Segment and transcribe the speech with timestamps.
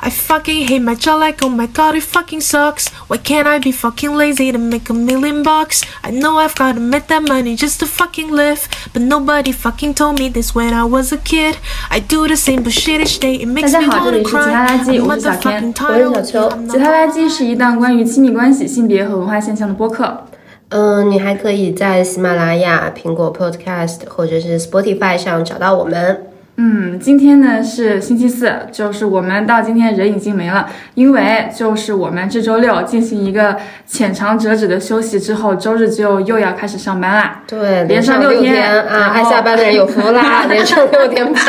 [0.00, 2.88] I fucking hate my job like oh my god it fucking sucks.
[3.08, 5.80] Why can't I be fucking lazy to make a million bucks?
[6.04, 10.18] I know I've gotta make that money just to fucking live, but nobody fucking told
[10.18, 11.56] me this when I was a kid.
[11.90, 14.66] I do the same bullshit each day, it 大 makes 家 me 好，这 wanna 里是吉他
[14.66, 14.68] cry.
[14.68, 20.24] 垃圾， I'm 我是小天 motherfucking。tired 我是小 of 秋 I'm 吉 not 他垃圾是一档关于亲密关系、性别和文化现象的播客。
[20.68, 26.26] 嗯，你还可以在喜马拉雅、苹果 Podcast 或者是 Spotify 上找到我们。
[26.63, 37.41] 嗯，今天呢是星期四，就是我们到今天人已经没了，因为就是我们这周六进行一个浅尝辄止的休息之后，周日就又要开始上班啦。
[37.47, 41.41] 对，连上六六天啊，爱下班的人有福啦， 连上六天班。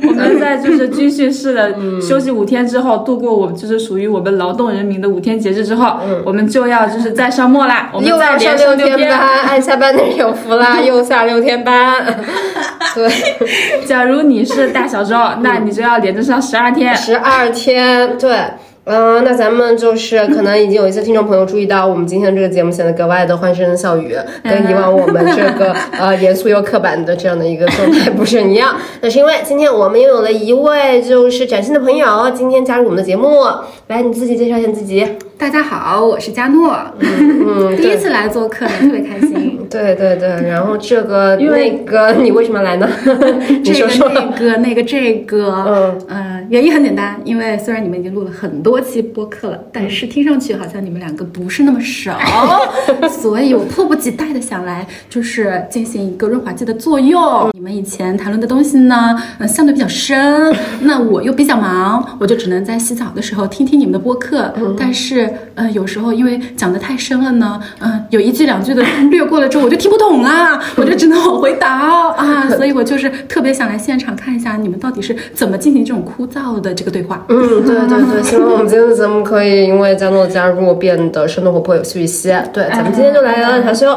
[0.06, 12.06] 我们在就是 军训式的休息五天之后，度过我们就是属于我们劳动人民的五天节日之后，我们就要就是再上末啦，我们又上六天班，爱下班的人有福啦，又下六天班。
[12.94, 13.08] 对，
[13.86, 16.94] 假如你是大小周，那你就要连着上十二天。
[16.94, 18.36] 十二天，对。
[18.84, 28.74] 嗯、那咱们就是可能已经有一些听众朋友注意到，我们今天这个节目显得格外的欢声笑语，跟以往我们这个 呃严肃又刻板的这样的一个状态不是很一样。
[29.02, 33.44] 那是因为今天我们又有了一位就是崭新的朋友，今天加入我们的节目。
[33.88, 35.06] 来，你自己介绍一下你自己。
[35.40, 39.58] 大家好，我是佳诺，嗯， 第一次来做客呢，特别开心。
[39.70, 42.86] 对对对，然后这个因为那个， 你为什么来呢？
[43.48, 44.10] 你这个。
[44.10, 52.12] 那个那个这个，嗯呃，原因很简单，因为虽然你们已经录了很多期播客了，但是听上去好像你们两个不是那么熟，
[53.08, 57.48] 所以我迫不及待的想来，就是进行一个润滑剂的作用。
[57.54, 64.52] 你们以前谈论的东西呢，呃，相对比较深，那我又比较忙，我就只能在洗澡的时候听听你们的播客。
[64.76, 71.78] 但是，呃，有时候因为讲的太深了呢，嗯、有一句两句的略过了之后，我就听不懂啦，我就只能往回答
[72.16, 77.24] 啊，所以我就是特别想来现场看一下你们到底是怎么进行这种枯燥的这个对话。
[77.28, 82.42] 嗯，对对对，希望我们今天的节目可以因为佳诺的加入变得生动活泼、有趣一些。
[82.52, 83.96] 对，咱们今天就来聊聊调休。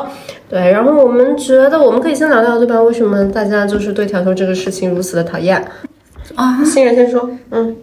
[0.49, 2.79] 对，然后我们觉得我们可以先聊聊，对吧？
[2.81, 5.65] 为什么大家就是对调休这个事情如此的讨厌？
[6.35, 7.75] 啊，新人先说，嗯，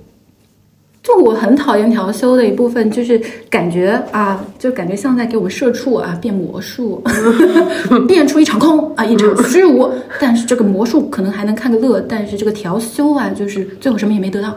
[1.03, 3.19] 就我很讨厌调休的一部分，就是
[3.49, 7.03] 感觉啊，就感觉像在给我们社畜啊变魔术，
[8.07, 9.91] 变出一场空啊，一场虚无。
[10.21, 14.55] 但是这个魔术可能还能看个乐，但是这个调休啊，就是最后什么也没得到，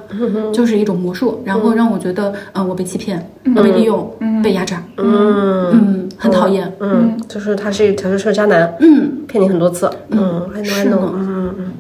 [0.52, 3.26] 就是一种魔术，然后让我觉得，嗯、我被欺骗，
[3.56, 5.72] 我被利用，被压榨，嗯。
[5.72, 6.72] 嗯，很讨厌。
[6.80, 11.72] 嗯，就是他是调休社渣男，嗯，骗你很多次，嗯，I know I 是 know，嗯嗯。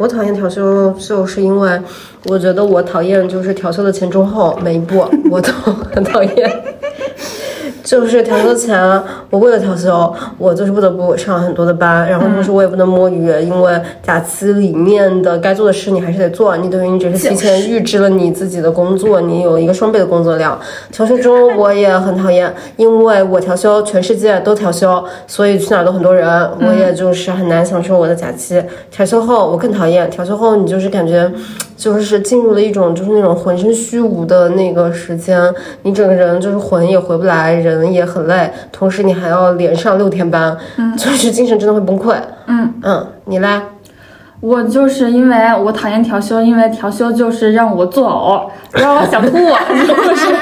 [0.00, 1.78] 我讨厌调休，就是因为
[2.24, 5.52] 我觉得我讨厌就是调休的前中后每一步我都
[5.92, 6.79] 很讨厌。
[7.90, 8.80] 就是调休前，
[9.30, 20.56] 我为了调休，我就是不得不上很多的班，然后同时我也不能摸鱼，因为假期里面的该做的事你还是得做，你等于你只是提前预支了你自己的工作，你有一个双倍的工作量。
[20.92, 28.62] 调休中 我也很讨厌，因为我调休，全世界都调休，所以去哪儿都很多人，我也就是很难享受我的假期。
[28.92, 31.28] 调休后我更讨厌，调休后你就是感觉。
[31.80, 35.40] 就是进入了一种就是那种浑身虚无的那个时间，
[35.82, 40.54] 你整个人就是魂也回不来，人也很累，同时你还要连上六天班，
[40.98, 42.14] 就是精神真的会崩溃。
[42.46, 43.48] 嗯嗯，你嘞？
[44.42, 50.34] 我就是因为我讨厌调休，因为调休就是让我作呕，让我想吐，就 是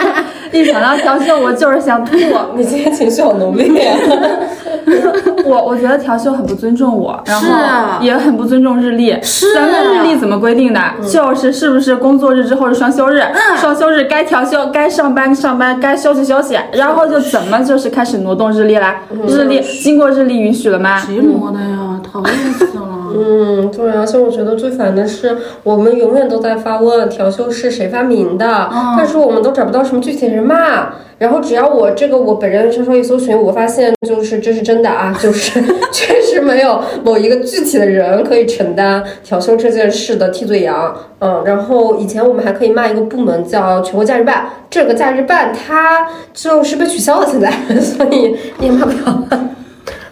[0.50, 2.16] 一想到调休我就是想吐。
[2.56, 3.70] 你今天情绪好浓烈。
[5.48, 9.16] 我我觉得调休很不尊重我，然后也很不尊重日历。
[9.22, 10.80] 是咱们日历怎么规定的？
[11.08, 13.22] 就是是不是工作日之后是双休日？
[13.56, 19.00] 双休日该调休，该上班上班，该休息休息，然后就怎么就是开始挪动日历啦？
[19.26, 20.98] 日历经过日历允许了吗？
[20.98, 22.00] 谁挪的呀？
[22.10, 22.97] 讨厌死了！
[23.14, 30.92] 嗯，对，而且我觉得最烦的是，我们永远都在发问调休是谁发明的，但是我们都找不到什么具体的人骂。
[31.18, 35.60] 然后只要我这个我本人稍稍一搜寻，我发现就是这是真的啊，就是
[35.90, 40.94] 确实没有某一个具体的人可以承担调休这件事的替罪羊。
[41.18, 47.50] 嗯，然后以前我们还可以骂一个部门叫全国假日办，这个假日办它就是被取消了，现在，
[47.82, 49.28] 所以你也骂不了。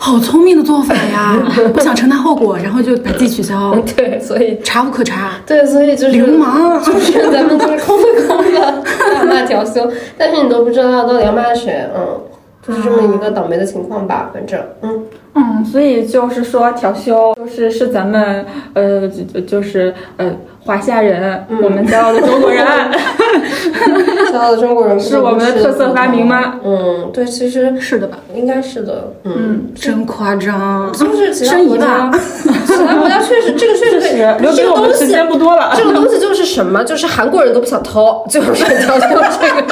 [0.06, 1.36] 好聪明的做法呀！
[1.74, 5.32] 不想承担后果，然后就把自己取消， 对，所以查无可查。
[5.44, 12.20] 对，所以就是流氓 就是咱们就是空的空的大骂调休，但是你都不知道到底要骂谁，嗯，
[12.62, 15.02] 就是这么一个倒霉的情况吧，反正，嗯，
[15.34, 22.64] 嗯，所以就是说调休，就是是咱们呃，就就是呃华夏人，我们骄傲的中国人。
[24.38, 26.60] 条的中国人是我们的特色发明吗？
[26.64, 28.18] 嗯，对，其实是的吧？
[28.34, 32.10] 应该是的，嗯，真夸张，就是其他国家，
[32.66, 35.72] 其他国家确实这个确实 留这个们时间不多了。
[35.76, 36.82] 这个东西就是什么？
[36.84, 39.64] 就是韩国人都不想偷，就是调就这个。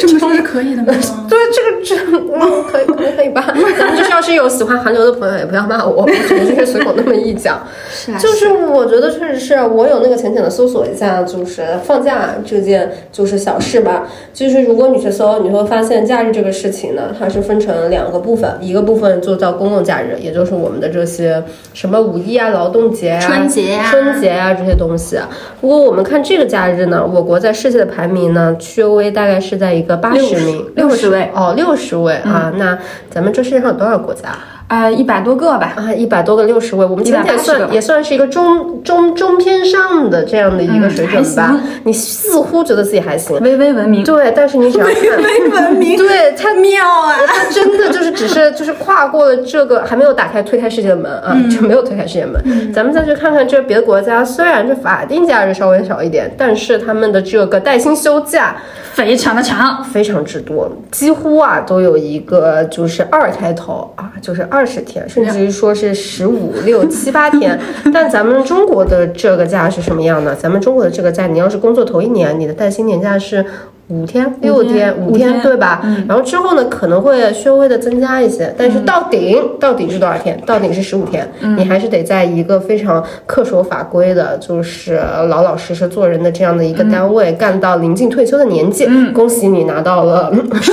[0.00, 0.92] 这么说是可以的吗？
[1.28, 3.44] 对，这个这嗯，可以可以可以吧？
[3.78, 7.66] 咱们就是要是有喜欢韩流的朋友，也不要骂我，我只是随口那么一讲。
[7.90, 14.06] 是啊，就是我觉得确实是我有那个浅浅的搜索一下，就是放假这件就是小事吧。
[14.34, 21.42] 就是如果你去搜，你会发现假日这个事情呢，它是分成两个部分，一个部分就叫公共假日，也就是我们的这些
[21.72, 25.18] 什么五一啊、劳动节啊、春节啊春节啊这些东西。
[25.60, 32.52] 如果我们看这个假日呢，我国在世界的排名呢，趣优微大概是在一个八十名，六十位哦，六十位啊。
[32.56, 32.78] 那
[33.08, 34.36] 咱们这世界上有多少国家？
[34.68, 35.74] 啊，一百多个吧。
[35.76, 41.58] 啊，一百多个六十位，我们前点180算也算是一个中中中偏上的这样的一个水准吧。
[41.84, 47.16] 你似乎觉得自己还行，微微文明，对，但是你只要看，文明对 太妙啊！
[47.26, 52.72] 他真的就是只是就是跨过了这个，还没有打开推开世界的门啊，就没有推开世界门。
[52.72, 58.54] 咱们再去看看这别的国家，虽然这法定假日稍微少一点，但是他们的这个带薪休假
[58.92, 59.82] 非常的长。
[59.84, 67.58] 非常之多，几乎啊都有一个就是二开头啊，就是二十天，甚至于说是十五六七八天。
[67.92, 70.34] 但咱们中国的这个假是什么样呢？
[70.34, 73.44] 咱们中国的这个假，你要是工作头一年，你的带薪年假是。
[73.88, 75.82] 五天、六天、五五天天，对吧？
[76.06, 80.38] 然后之后呢，可能会稍微的增加一些，但是到顶、到底是多少天？
[80.44, 81.26] 到顶是十五天，
[81.56, 88.86] 你还是得在一个非常恪守法规的，就是老老实实做人的这样的一个单位，干到临近退休的年纪。
[89.12, 90.30] 恭喜你拿到了
[90.60, 90.72] 十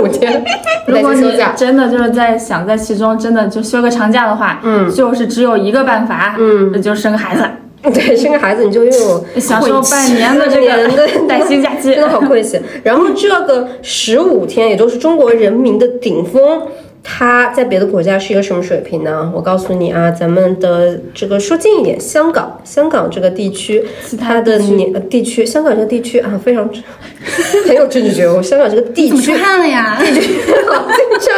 [0.00, 0.44] 五天
[0.86, 1.52] 如果你薪休假。
[1.56, 7.42] 真的就是在想在其中真的就休个长假的话，嗯，就是只有一个办法，嗯，那就是生个孩子，
[7.94, 10.88] 对，生个孩子你就拥有 享受半年的这个
[11.28, 12.00] 带薪假期真。
[12.00, 12.60] 的好贵气。
[12.82, 16.62] 然后这个十五天，也就是中国人民的顶峰。
[17.08, 19.30] 它在别的国家是一个什么水平呢？
[19.32, 23.84] 我告诉你啊，咱们的这个说近一点，香港，香港这个地区，
[24.20, 26.68] 它的年呃地区，香港这个地区啊，非常
[27.64, 28.42] 很有政治觉悟。
[28.42, 29.94] 香港这个地区怎么出汗了呀？
[30.02, 31.34] 好紧张。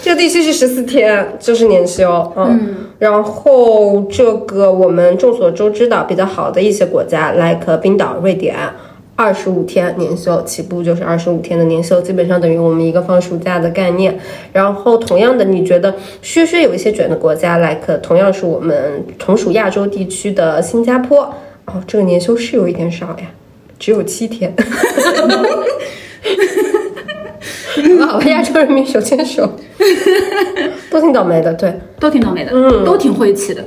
[0.00, 8.56] 这个地区是十四天，就是年休，嗯，然后这个我们众所周知的比较好的一些国家，like 冰岛、瑞典。
[9.16, 14.18] 二十五天年休起步就是二十五天的年休，基本上等于我们一个放暑假的概念。
[14.52, 21.22] 然后同样的，你觉得稍稍有一些卷的国家，like 同样是我们同属亚洲地区的新加坡，
[21.66, 23.30] 哦，这个年休是有一点少呀，
[23.78, 24.52] 只有七天。
[28.06, 29.50] 好吧，亚洲人民手牵手，
[30.90, 31.72] 都挺倒霉的，对。
[31.98, 33.64] 都挺倒霉的，嗯，都挺晦气的。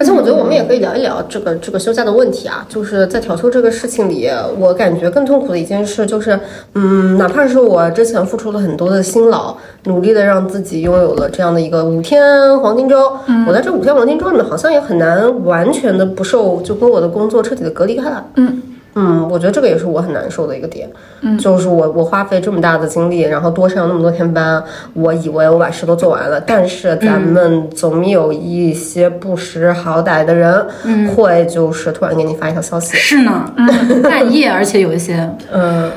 [0.00, 6.40] 而且我觉得我们也可以聊一聊这个这个休假的问题啊，就是在调休这个事情里，我感觉更痛苦的一件事就是，
[6.74, 9.54] 嗯，哪怕是我之前付出了很多的辛劳，
[9.84, 13.12] 努力的让自己拥有了这样的一个五天黄金周，
[13.46, 18.62] 我在这五天黄金周里面好像也很难完全的不受就跟我的工作彻底的隔离开来，嗯。
[18.94, 20.90] 嗯，我觉得这个也是我很难受的一个点，
[21.20, 24.62] 嗯，就是我我花费这么大的精力，然后多上那么多天班，
[24.94, 35.90] 我以为我把事都做完了，但是咱们总有一些不识好歹的人，嗯，会就是突然给你发一条消息，是呢，嗯，半夜，而且有一些，嗯，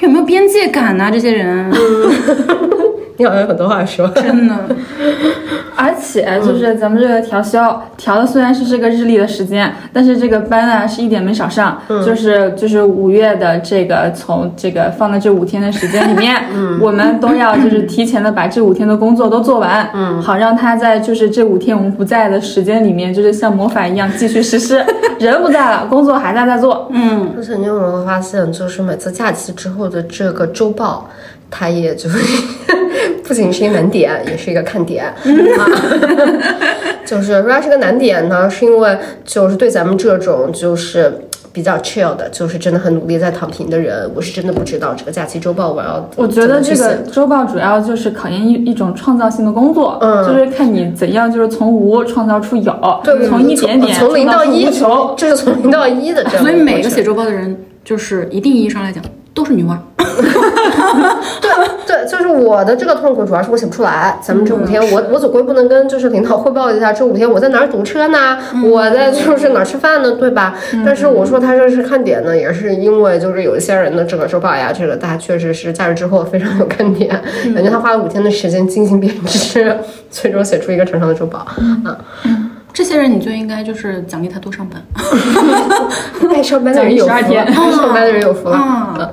[0.00, 1.08] 有没有边界感呢？
[1.12, 1.70] 这些人，
[3.18, 4.54] 你好像有很多话说，真的。
[5.76, 7.60] 而且就是咱们这个调休
[7.96, 16.36] 调的虽然是这个日历的时间，但是这个班啊是一点没少上，就是就是五月的这个从这个放在这五天的时间里面，
[16.80, 24.84] 我们都要就是提前的把这五天的工作都做完，嗯，好让他在就是这五天我们不在的时间里面，就是像魔法一样继续实施。
[25.20, 27.32] 人不在了，工作还在在做，嗯。
[27.36, 31.08] 而且你有没有发现，就是每次假期之后的这个周报。
[31.50, 32.18] 它也就是
[33.24, 35.14] 不仅是一个难点，也是一个看点啊。
[37.04, 38.50] 就是为啥是个难点呢？
[38.50, 41.10] 是因为就是对咱们这种就是
[41.54, 46.06] 比较 chill 的，就是真的很努力在躺平的人，我是真的不知道这个假期周报我要。
[46.16, 54.66] 我觉得这个周报主要就是考验一一种创造性的工作，嗯，就是看你怎样就是从无创造出有，对，从一点点从零到一
[55.16, 56.42] 这是从零到一的这样。
[56.42, 59.02] 所以每个写周报的人，就是一定意义上来讲
[59.34, 59.76] 都是女娲。
[61.40, 61.50] 对
[61.86, 64.18] 对，就是我的这个痛苦，主要是我写不出来。
[64.20, 68.38] 咱们这五天，我我总归不能跟就是领导汇报一下，这五天我在哪儿堵车呢？
[68.64, 70.12] 我在就是哪儿吃饭呢？
[70.12, 70.54] 对吧？
[70.84, 77.08] 但是我说他这是看点呢，也是因为就是有一些人的这个周报呀，这个大家确实是假日之后非常有看点，
[77.54, 79.76] 感觉他花了五天的时间精心编织，
[80.10, 81.98] 最终写出一个长长的周报啊。
[82.72, 84.82] 这些人你就应该就是奖励他多上班。
[86.32, 88.56] 爱上班的人 有福了，12天爱上班的人有福了。
[88.56, 89.12] 啊，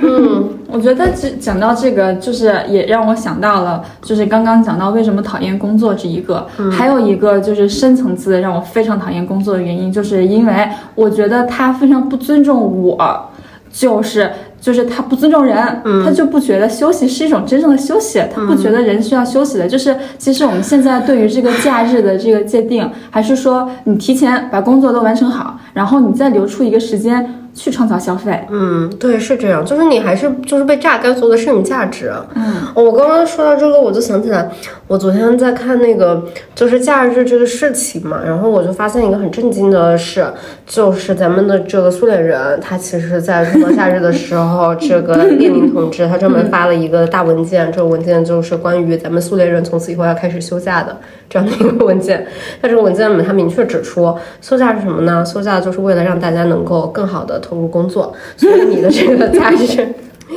[0.00, 13.30] 嗯，我觉得这讲到这个，就是也让我想到了，就是刚刚讲到为什么讨厌工作这一个，还有一个就是深层次的让我非常讨厌工作的原因，就是因为我觉得他非常不尊重我，
[13.70, 14.30] 就是。
[14.62, 15.56] 就是他不尊重人，
[16.04, 19.66] 他就不觉得休息是一种真正的休息，他不觉得人需要休息的。
[19.66, 28.46] 就是其实我们现在对于这个假日的这个界定，还是说你提前把工作都完成好，然后你再留出一个时间去创造消费。
[28.50, 32.12] 嗯，对，是这样，就是你还是就是被榨干所有的剩余价值。
[32.34, 34.50] 嗯，我刚刚说到这个，我就想起来，
[34.86, 40.26] 我昨天在看那个就是假日这个事情嘛，然后我就发现一个很震惊的事，
[40.66, 50.96] 就是咱们的这个苏联人，他其实在创造假日的时候， 这个列宁同志他专门发了一个大文件，这个文件就是关于咱们苏联人从此以后要开始休假的
[51.28, 52.26] 这样的一个文件。
[52.62, 55.24] 在这个文件里面，他明确指出，休假是什么呢？
[55.24, 59.86] 休假就是为了让大家能够更好的投入工作，所以你的这个 价值。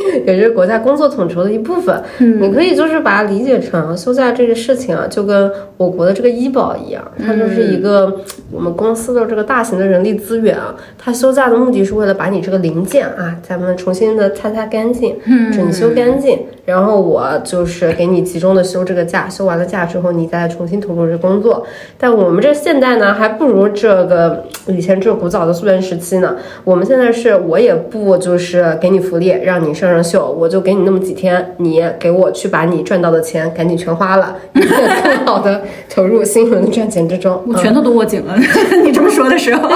[0.25, 8.21] 也是国家工作统筹的一部分，你可以就是把它理解成休假这个事情啊，就跟我国的这个医保一样，它就是一个
[8.51, 10.75] 我们公司的这个大型的人力资源啊。
[10.97, 15.15] 它休假的目的是为了把你这个零件啊，咱们重新的擦擦干净，
[15.53, 21.65] 整修干净，然后我就是给你集中的休这个假，休完了假之后，你再重新投入这工作。
[21.97, 26.35] 但我们这现代呢，还不如这个以前这古早的苏联时期呢。
[26.63, 37.42] 我们现在是我也不就是给你福利，让你上上秀，我就给你那么几天，你给我去把你赚到的钱赶紧全花了，你更好的投入新一轮的赚钱之中。
[37.48, 38.36] 我拳头都握紧了。
[38.84, 39.70] 你这么说的时候，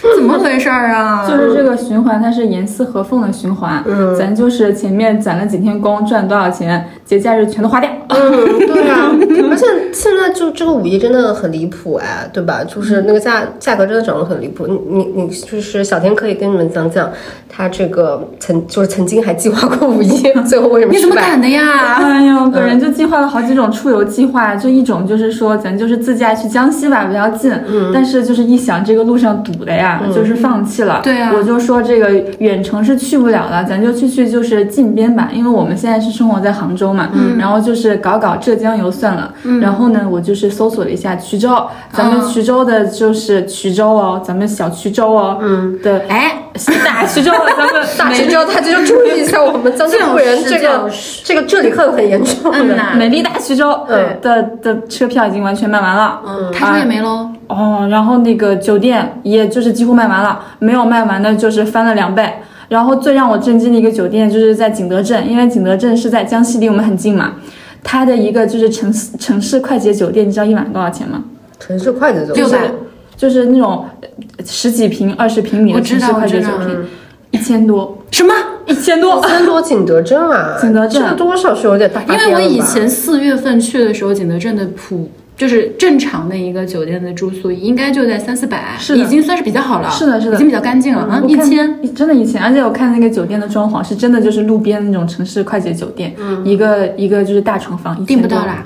[0.16, 1.26] 怎么回事儿啊？
[1.28, 3.82] 就是这个循环，它是严丝合缝的循环。
[3.86, 7.90] 嗯，咱就是前面攒了几天工，赚多少钱，节假日全都花掉。
[8.08, 9.10] 嗯， 对啊，
[9.50, 12.62] 而且现在就这个五一真的很离谱哎，对吧？
[12.64, 14.66] 就是那个价价格真的涨得很离谱。
[14.66, 17.10] 你你你就是小天可以跟你们讲讲，
[17.48, 20.08] 他这个曾就是曾经还计划过五一，
[20.46, 21.40] 最后为什么你怎么敢？
[21.40, 21.98] 的呀？
[22.00, 27.52] 哎呦，本人就计划了好几种出游计划，就一种就是说咱就是自驾去江西吧，比较近。
[27.66, 31.00] 嗯，但是就是一想这个路上堵的呀，就是放弃了。
[31.02, 37.08] 对啊我就说这个远程是去不了了，咱就去去就是近边吧，因为我们现在是生活在杭州嘛。
[37.12, 39.32] 嗯，然后就是搞搞浙江游算了。
[39.44, 41.54] 嗯，然后呢，我就是搜索了一下衢州，
[41.92, 45.38] 咱们衢州的就是衢州哦，咱们小衢州哦。
[45.40, 46.36] 嗯的，哎，
[46.84, 50.90] 大衢州，咱们 大学之后，他就注意一下我们江浙沪人这个
[51.24, 52.58] 这个这里恨很严重的。
[52.58, 56.20] 嗯呐美丽大衢州嗯的的车票已经完全卖完了。
[56.26, 57.28] 嗯，他说也没喽。
[57.48, 62.30] 哦，然后那个酒店也就是几乎卖完了，没有卖完的就是翻了两倍。
[62.68, 67.32] 然后最让我震惊的一个酒店就是在景德镇，因为景德镇是在江西，离我们很近嘛。
[67.82, 71.24] 它的一个就是城市城市快捷酒店，你知道一晚多少钱吗？
[71.58, 72.70] 城市快捷酒店六百，
[73.16, 74.08] 就是那种呃
[74.44, 76.76] 十几平、二十平米的城市快捷酒店，
[77.30, 78.34] 一千多，什么？
[78.66, 79.18] 一千多。
[79.18, 82.18] 一千多 景德镇啊，景德镇这个多少是有点大因。
[82.18, 85.08] 为我以前四月份去的时候，景德镇的普
[85.38, 89.88] 就是正常的一个酒店的住宿，应该就在三四百，是已经算是比较好了。
[89.88, 91.94] 是的是的已经比较干净了啊，一千。
[91.94, 96.12] 真的一千，而且我看那个酒店的装潢是真的就是路边那种城市快捷酒店，
[96.44, 98.64] 一个一个就是大床房，1000多订不到啦，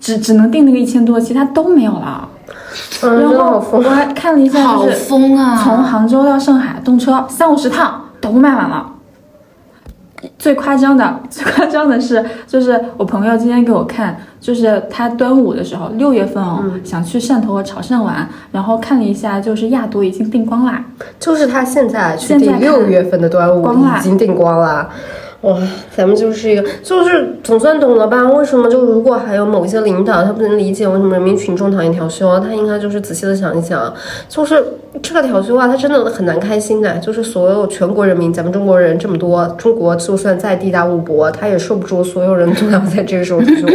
[0.00, 2.28] 只只能订那个一千多，其他都没有了。
[3.02, 3.80] 嗯，然后我。
[3.92, 5.60] 还看了一下，好就是疯啊！
[5.62, 8.90] 从杭州到上海动车三五十趟都卖完了。
[10.38, 20.84] 最夸张的， 最夸张的是，就是我朋友今天给我看，就是他端午的时候，六月份哦，嗯想去汕头和潮汕玩，然后看了一下，就是亚朵已经订光啦。
[21.18, 23.66] 就是他现在去订六月份的端午
[23.98, 24.88] 已经订光了。
[25.42, 25.58] 哇，
[25.94, 28.30] 咱们就是一个，就是总算懂了吧？
[28.30, 33.92] 为什么就如果还有某些领导他不能理解为什么人民群众讨厌调休啊，他应该就是仔细的想一想，
[34.28, 34.64] 就是
[35.02, 36.96] 这个调休啊，他真的很难开心的。
[36.98, 43.66] 就是所有全国人民，咱们中国人这么多，中国就算再地大物博，他也受不住所有人都要在这个时候调休。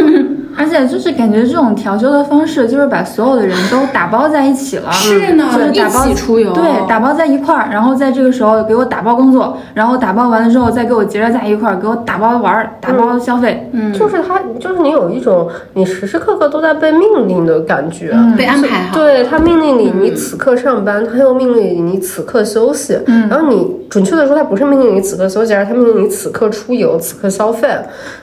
[0.58, 4.90] 而且就是感觉这种调休的方式，就是把所有的人都打包在一起了。
[4.90, 13.70] 是呢就是打包一起出游对，打包在一块儿，然后在这个时候给我打包工作，然后打包完了之后再给我结合在一块儿，给我打包玩儿，打包消费。
[13.72, 18.12] 嗯，就是他，就是你有一种你时时刻刻都在被命令的感觉。
[18.36, 18.94] 被安排好。
[18.94, 22.98] 对他命令你，你此刻上班，他又命令你此刻休息。
[23.06, 27.68] 嗯，然后你准确的说，他不是命令你此刻休息，而是他命令你此刻出游、此刻消费。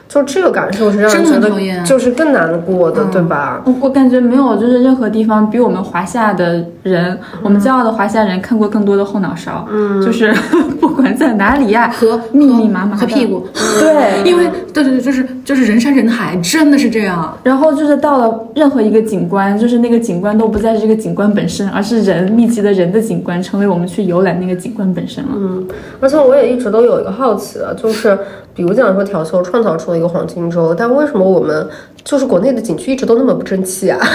[0.08, 3.62] 就这个感受是让人觉得，就是更难过的，对吧？
[3.66, 9.68] 我我感觉没有，就是任何地方比我们华夏的人，我们骄傲的华夏人看过更多的后脑勺。
[9.72, 10.34] 嗯， 就是
[10.80, 13.46] 不管在哪里呀，和密密麻麻的和屁股，
[13.80, 17.38] 对，因为对对对，就是就是人山人海，真的是这样。
[17.44, 25.32] 然后就是到了任何一个景观，就是那个景观都不再是这个景观本身，而是人密集的人的景观，成为我们去游览那个景观本身了。
[25.36, 25.68] 嗯，
[26.00, 28.18] 而且我也一直都有一个好奇啊，就是
[28.54, 31.68] 比如讲说调休创造出一个黄金周，但为什么我们
[32.06, 34.00] 就是国内的景区一直都那么不争气啊？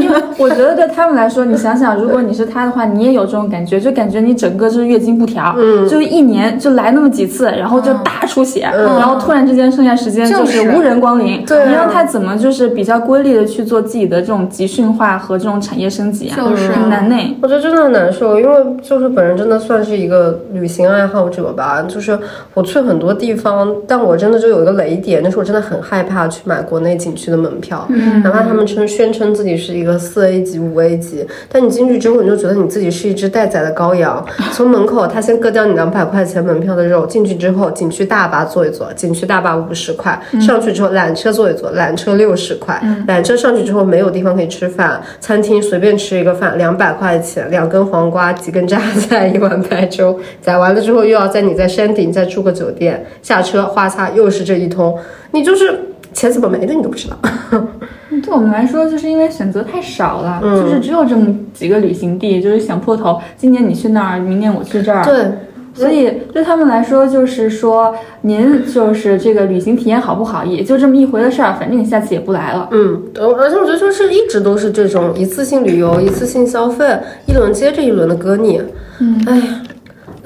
[0.00, 8.84] 因为我觉得对他们来说，你想想，如果你是他的话，你也有这种感觉，就感觉你整个就是月经不调，嗯，就一年就来那么几次，然后就大出血，嗯。
[8.98, 10.66] 然后突然之间剩下时间就是。
[10.70, 11.66] 无人光临，对。
[11.66, 16.36] 你让他怎么就是比较规律的去做自己的这种集训化和这种产业升级啊？
[16.36, 17.14] 就是很难呢。
[17.40, 22.18] 我觉得真的很难受，因为就是本人真的算是一个旅行爱好者吧，就是
[22.54, 27.86] 我去很多地方，但我真的就有一个雷点，就是我真的很害怕去买国内景区的门票，
[28.22, 34.24] 哪怕他们称宣称自己是一个四 A 级、五 A 级，但你进去之后，你就觉得你自己是一只待宰的羔羊。
[34.52, 54.98] 从门口他先割掉你两百块钱门票的肉，进去之后景区大巴坐一坐，景区大巴五十块，上去之后缆车坐一坐，缆车六十块，缆车上去之后没有地方可以吃饭，餐厅随便吃一个饭两百块钱，两根黄瓜，几根榨菜，一碗白粥，宰完了之后又要在你在山顶再住个酒店，下车花擦又是这一通，
[55.32, 55.78] 你就是
[56.16, 57.16] 钱怎么没的你都不知道。
[58.08, 65.30] 对我们来说，就是因为选择太少了，就是只有这么几个旅行地，就是想破头，今年你去那儿，明年我去这儿，对，
[65.74, 72.66] 所以对他们来说，就是说您就是这个旅行体验好不好，也就这么一回的事儿，反正你下次也不来了。
[72.72, 78.62] 嗯，呃而且我觉得就是一直都是这种一次性旅游、一次性消费，一轮接着一轮的割你。
[78.98, 79.62] 嗯，哎呀，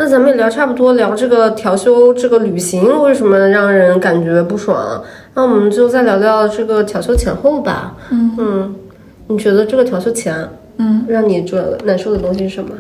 [0.01, 5.03] 那咱们也聊差不多，聊这个调休这个旅行为什么让人感觉不爽？
[5.35, 7.95] 那我们就再聊聊这个调休前后吧。
[8.09, 8.75] 嗯嗯，
[9.27, 12.71] 你觉得这个调休前，嗯，让你最难受的东西是什么？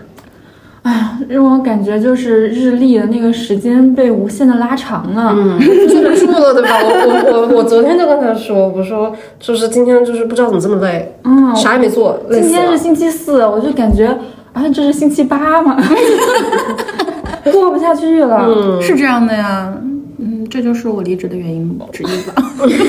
[0.81, 5.35] 哎呀，让我感觉就是日历的那个时间被无限的拉长了。
[5.37, 6.71] 嗯，记不住了，对吧？
[6.83, 12.79] 我我我我昨天就跟他说，我说就是今天就是不知道怎么这么累，嗯，啥也没做，今天是。
[12.79, 14.07] 星期四，我就感觉
[14.55, 15.77] 啊，这是星期八嘛，
[17.53, 18.47] 过不下去了。
[18.49, 19.73] 嗯是这样的呀，
[20.19, 22.35] 嗯，这就是我离职的原因之一吧。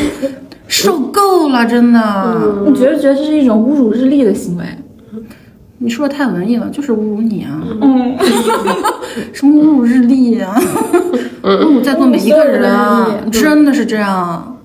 [0.67, 1.99] 受够了，真的。
[2.65, 4.63] 你觉不觉得这是一种侮辱日历的行为？
[5.79, 7.59] 你说的太文艺了，就是侮辱你啊！
[7.81, 8.15] 嗯，
[9.33, 10.55] 什么侮辱日历啊？
[11.41, 13.07] 侮辱在座每一个人啊！
[13.31, 14.57] 真的是这样。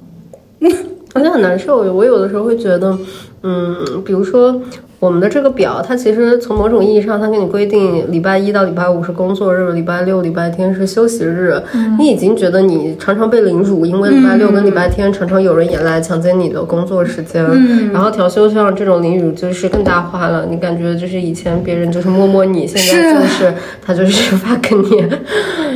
[1.14, 1.78] 而且很难受。
[1.94, 2.96] 我有的时候会觉得，
[3.42, 4.60] 嗯，比如说
[5.06, 11.62] 我们的这个表，它其实从某种意义上，它给你规定礼拜一到礼拜五是工作日，礼拜六、礼拜天是休息日。
[11.96, 17.44] 你已经觉得你常常被凌辱，因为礼拜六跟礼拜天常常有人也来抢劫你的工作时间。
[17.92, 25.06] 然后调休像这种凌辱就是更大化了，你感觉就是以前别人就是摸摸你，现在就是他就是发给你。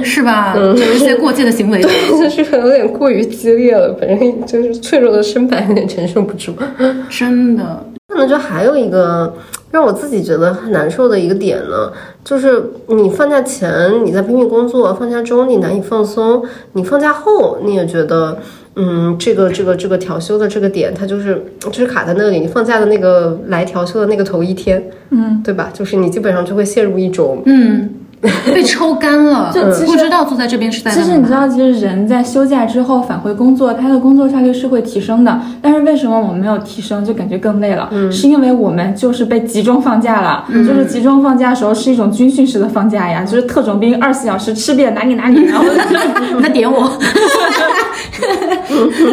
[0.02, 0.54] 是吧？
[0.56, 1.80] 嗯有一些过界的行为。
[2.20, 6.52] 就是有点过于激烈了，反正就是脆弱的身板有点承受不住。
[7.08, 7.84] 真的。
[8.10, 9.32] 可能就还有一个
[9.70, 11.90] 让我自己觉得很难受的一个点呢，
[12.22, 16.44] 就是你放假前你在拼命工作，放假中你难以放松，
[16.74, 18.36] 你放假后你也觉得。
[18.76, 22.38] 嗯，这个这个这个调休的这个点，它就是就是卡在那里。
[22.38, 25.70] 你放假的那个来调休的那个头一天，嗯，对吧？
[25.74, 27.90] 就是你基本上就会陷入一种嗯，
[28.52, 31.02] 被抽干了，就其实不知道坐在这边是在其。
[31.02, 35.40] 实你知道，其实人在休假之后返回工作，他的工作效率是会提升的。
[35.62, 37.88] 但是为什么我们没有提升，就感觉更累了？
[37.92, 45.64] 嗯是因为我们就是被集中放假了，就是集中放假的时候是一种军训式的放假呀，就是特种兵二十四小时吃遍哪里哪里， 然后
[46.36, 46.80] 你在点我，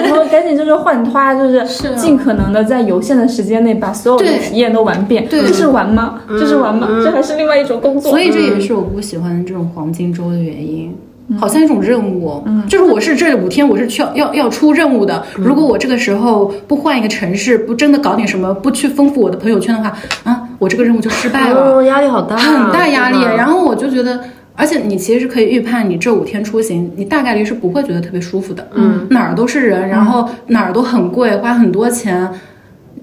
[0.03, 1.63] 然后赶紧就是换花，就是
[1.95, 5.25] 尽可能的在有限的时间内把所有的体验都玩遍。
[5.29, 6.15] 对这是玩吗？
[6.29, 6.87] 这是玩吗？
[7.03, 8.11] 这还是另外一种工作。
[8.11, 10.91] 所以这也是我不喜欢这种黄金周的原因。
[11.37, 15.23] 好像一种任务，就是我是这五天我是去要要要出任务的。
[15.35, 21.75] 如果我这个时候不换一个城市，不真的搞点什么，不去丰富我的朋友圈的话，啊，我这个任务就失败了。
[21.75, 23.17] 哦，压力好大，很大压力。
[23.37, 24.19] 然后我就觉得，
[24.55, 28.65] 而且你其实是可以预判，你这五天出行，你大概率是不会觉得特别舒服的。
[28.73, 32.27] 嗯，哪儿都是人，然后哪儿都很贵，花很多钱。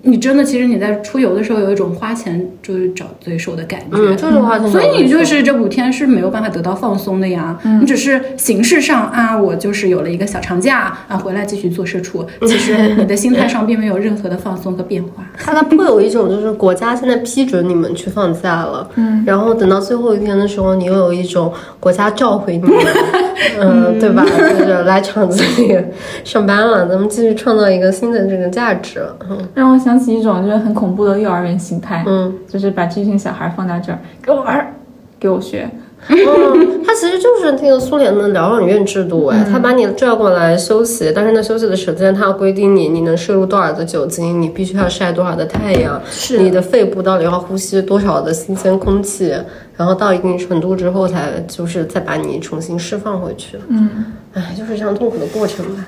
[0.02, 3.96] 你真的，其实你在出游的时候有一种花钱就是找罪受的感觉。
[3.96, 12.24] 嗯，就是花钱所以你就是这五天是没有办法得到放松的呀，你只是形式上啊，我就是有了一个小长假啊，回来继续做社畜。
[12.46, 15.24] 其实你的心态上并没有任何的放松和变化。
[15.38, 22.72] 它它会有一种就是国家现在批准你们去放假了，嗯，然后等到最后一天的时候，你又有一种国家召回你们，
[23.60, 24.24] 嗯，对吧？
[24.58, 25.76] 就是来厂子里
[26.24, 29.02] 上班了，咱们继续创造一个新的这个价值。
[29.28, 34.72] 嗯让我想起一种就是很恐怖的幼儿园形态，嗯，就是把这群小孩放在这儿，给我玩儿，
[35.18, 35.68] 给我学。
[36.08, 49.34] 嗯，它其实就是那个苏联的疗养院制度，哎，他把你拽过来休息，但是那休息的时间，他要规定你，你能摄入多少的酒精，你必须要晒多少的太阳，是你的肺部到底要呼吸多少的新鲜空气，
[49.76, 53.58] 然后到一定程度之后，才就是再把你重新释放回去。
[53.68, 55.86] 嗯，哎，就是这样痛苦的过程吧。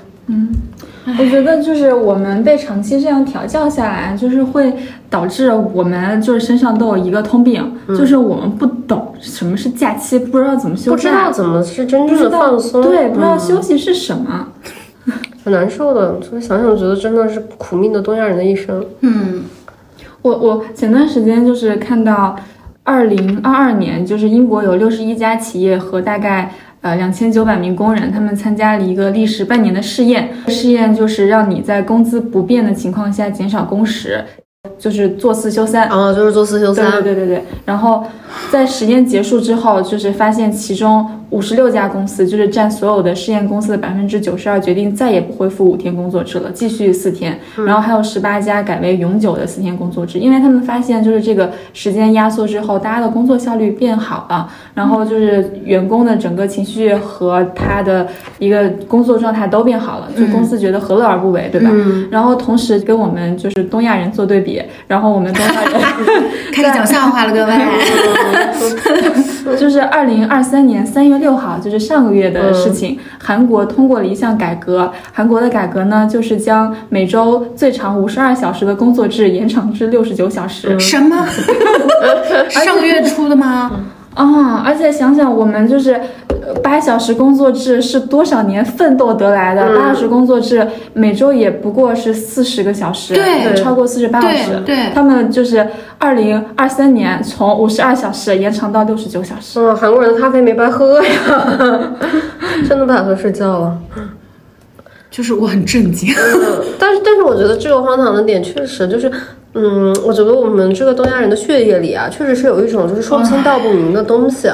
[1.19, 4.73] 我觉得就是我们被长期这样调教下来，就是会
[5.09, 14.49] 导致我们就是身上都有一个通病，就是我们不懂什么是假期，不知道怎么休不知道，怎么是真正的放松，对，不知道嗯休息是什么。
[15.45, 16.21] 很难受的。
[16.21, 18.85] 所以想想，觉得真的是苦命的东亚人的一生。
[18.99, 19.43] 嗯，
[20.21, 22.35] 我我前段时间就是看到，
[22.83, 30.29] 二零二二年就是英国有六十一家企业和大概呃两千九百名工人，他们参加了一个历时半年的试验。
[30.47, 34.23] 试验就是让你在工资不变的情况下减少工时，
[34.77, 35.87] 就是做四休三。
[35.87, 38.05] 然后就是做四休三对三，对对对对，然后
[38.51, 47.37] 在实验结束之后，就是发现其中五十六家公司，就是占所有的试验公司的百分之九十二，决定再也不恢复五天工作制了，继续四天。
[47.65, 58.07] 然后还有十八家改为永久的四天工作制，因为他们发现就是这个时间压缩之后，大家的工作效率变好了，然后就是员工的整个情绪和他的
[58.39, 61.69] 一个工作状态都变好了，就公司觉得何乐而不为，对吧？
[62.09, 65.81] 然后同时跟我们就是东亚人做对比，然后我们东亚人。
[66.53, 67.53] 开始讲笑话了，各位。
[69.57, 74.91] 就是二零二三年三月六号，就是上个月的事情，韩国通过了一项改革。
[75.11, 80.79] 韩国的改革呢，就是将每周最长五十二小时的工作制延长至六十九小时。
[80.79, 81.25] 什么？
[82.49, 83.71] 上个月出的吗？
[84.17, 84.63] 啊！
[84.65, 85.93] 而且想想我们就是
[86.29, 89.75] 呃八小时工作制是多少年奋斗得来的？
[89.77, 94.59] 八小时工作制每周也不过是四十个小时，对超过四十八小时。
[94.65, 95.65] 对对他们就是
[95.99, 99.59] 二零二三年从五十二小时延长到六十九小时。
[99.59, 101.11] 嗯，韩国人的咖啡没白喝呀，
[102.67, 103.77] 真的不打算睡觉了。
[105.09, 106.13] 就是我很震惊。
[106.13, 109.11] 嗯，但是但是我觉得这个荒唐的点确实就是，
[109.59, 114.47] 嗯，我觉得我们这个东亚人的血液里啊，确实是有一种就是说不清道不明的东西。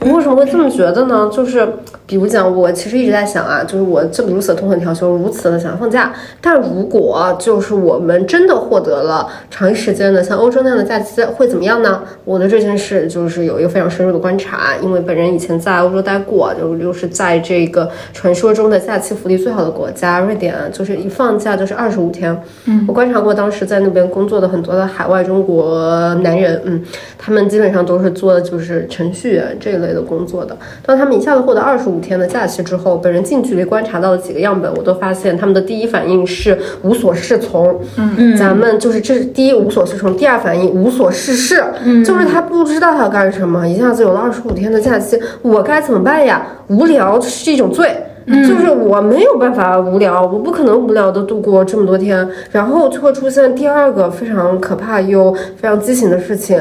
[0.00, 1.28] 我为什么会这么觉得呢？
[1.32, 1.66] 就是
[2.06, 12.02] 比如讲，我其实一直在想啊，就是我这么如此的痛恨调休，如此的想要放假，但如果就是我们真的获得了长时间的像欧洲那样的假期，会怎么样呢？
[12.24, 22.40] 我的这件事就是有一个非常深入的观察，因为本人以前在欧洲待过，就又是在这个传说中的假期福利最好的国家瑞典，就是一放假就是二十五天。
[22.66, 26.84] 嗯，我观察过当时在那边工作的很多的海外中国男人，嗯，
[27.18, 30.56] 他们基本上都是做就是程序员这一类的工作的。
[30.84, 37.80] 当他们一下子获得二十五天的假期之后，本人近距离观察到的几个样本，我都发现他们的第一反应是无所适从。
[37.96, 41.62] 嗯嗯，咱们就是这是第一无所适从，第二反应无所事事，
[42.04, 46.46] 就是他不知道他要干什么，一下子有了二十五天的假期，我该怎么办呀？
[46.68, 47.90] 无聊是一种罪。
[48.28, 56.60] 就是我没有办法无聊，我不可能无聊的度过这么多天，然后就会出现第二个非常可怕又非常畸形的事情。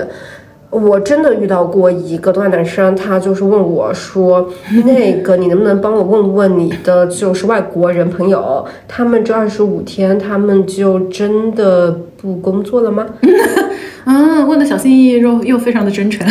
[0.80, 4.50] 我真的遇到过一个东亚男生，他就是问我说：
[4.86, 13.06] “那个，你能不能帮我问问你的就是外国人朋友，他们这二十五天，他们就真的不工作了吗？”
[14.06, 16.28] 嗯， 问的小心翼翼又又非常的真诚。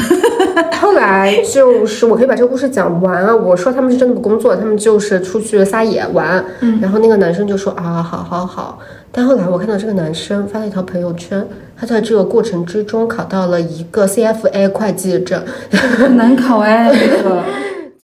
[0.73, 3.35] 后来就是我可以把这个故事讲完啊。
[3.35, 6.45] 我说他们是真的不工作，他们就是出去撒野玩。
[6.81, 8.79] 然后那个男生就说啊，好好好。
[9.11, 11.47] 但后来我看到这个男生发了一条朋友圈，
[11.77, 15.43] 他在这个过程之中考到了一个 CFA 会计证。
[15.71, 17.43] 很难考哎，这个。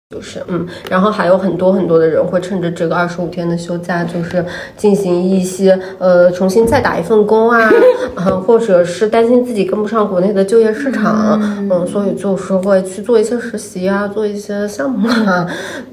[0.09, 4.45] 就是嗯，然后还有很多很多的人会趁着这个二十五天的休假，就是
[4.77, 7.69] 进行一些呃重新再打一份工啊，
[8.15, 15.45] 啊， 或者是担心自己跟不上国内的就业市场，嗯，所以就是会去做一些实习啊，做一些项目啊，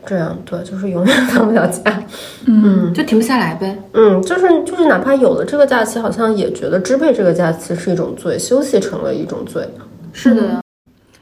[0.06, 2.04] 这样对，就是永远放不了假，
[2.45, 3.76] 嗯，就停不下来呗。
[3.93, 9.67] 嗯，就是就是哪怕有了这个假期，好像也觉得支配这个假期是一种罪，休息成了一种罪。
[10.12, 10.62] 是的，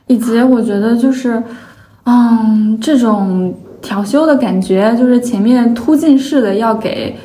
[0.07, 1.41] 以及我觉得就是，
[2.03, 7.15] 嗯，这种调休的感觉，就是前面突进式的要给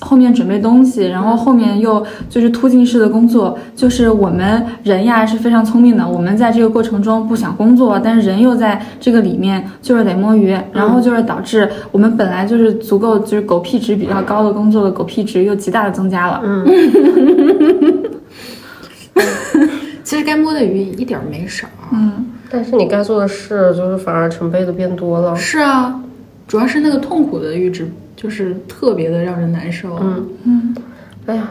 [0.00, 16.40] 后面准备东西，然后后面又就是突进式的工作，就是我们人呀是非常聪明的，我们在这个过程中不想工作，但是人又在这个里面就是得摸鱼，然后就是导致我们本来就是足够就是狗屁值比较高的工作的狗屁值又极大的增加了。
[16.44, 16.66] 嗯
[20.02, 21.66] 其实该摸的鱼一点儿没少。
[21.92, 25.34] 嗯，但是你该做的事，就是反而成倍的变多了。
[25.36, 26.02] 是啊，
[26.46, 29.98] 主要是那个痛苦的阈值，就是特别的让人难受。
[30.44, 30.74] 嗯
[31.26, 31.48] 哎呀，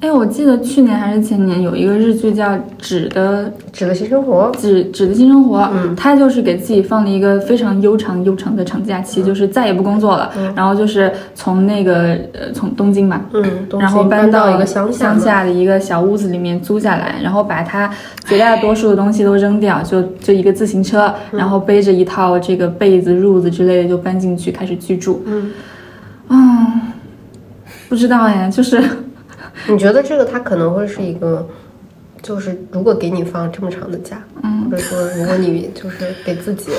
[0.00, 5.58] 哎，我记得去年还是前年有一个日剧叫《纸的纸的新生活，纸纸的新生活》，
[5.96, 13.44] 他就是给自己放了一个非常悠长悠长的长假期，就是再也不工作了，然后就是从那个呃从东京吧，嗯，
[13.80, 17.92] 然后搬到一个乡下，乡下的一个小屋子里面租下来，然后把他
[18.24, 25.22] 绝大多数的东西都扔掉，就就一个自行车，然后背着一套这个被子、褥子之类的就搬进去开始居住。
[25.26, 25.50] 嗯，
[26.28, 26.80] 嗯，
[27.88, 28.80] 不知道哎，就是
[29.66, 31.46] 你觉得这个它可能会是一个，
[32.22, 36.70] 就是如果给你放这么长的假，嗯，或者说如果你就是给自己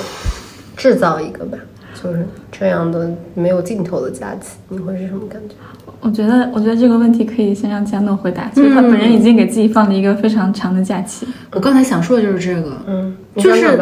[0.77, 1.57] 制造一个吧，
[2.01, 5.55] 就是这样的没有尽头的假期，你会是什么感觉？
[6.01, 11.27] 我觉得，我觉得这个问题可以先让佳诺回答，就是他本人已经给自己放了一个非常长的假期。
[11.51, 13.77] 我刚才想说的就是这个，嗯，你就是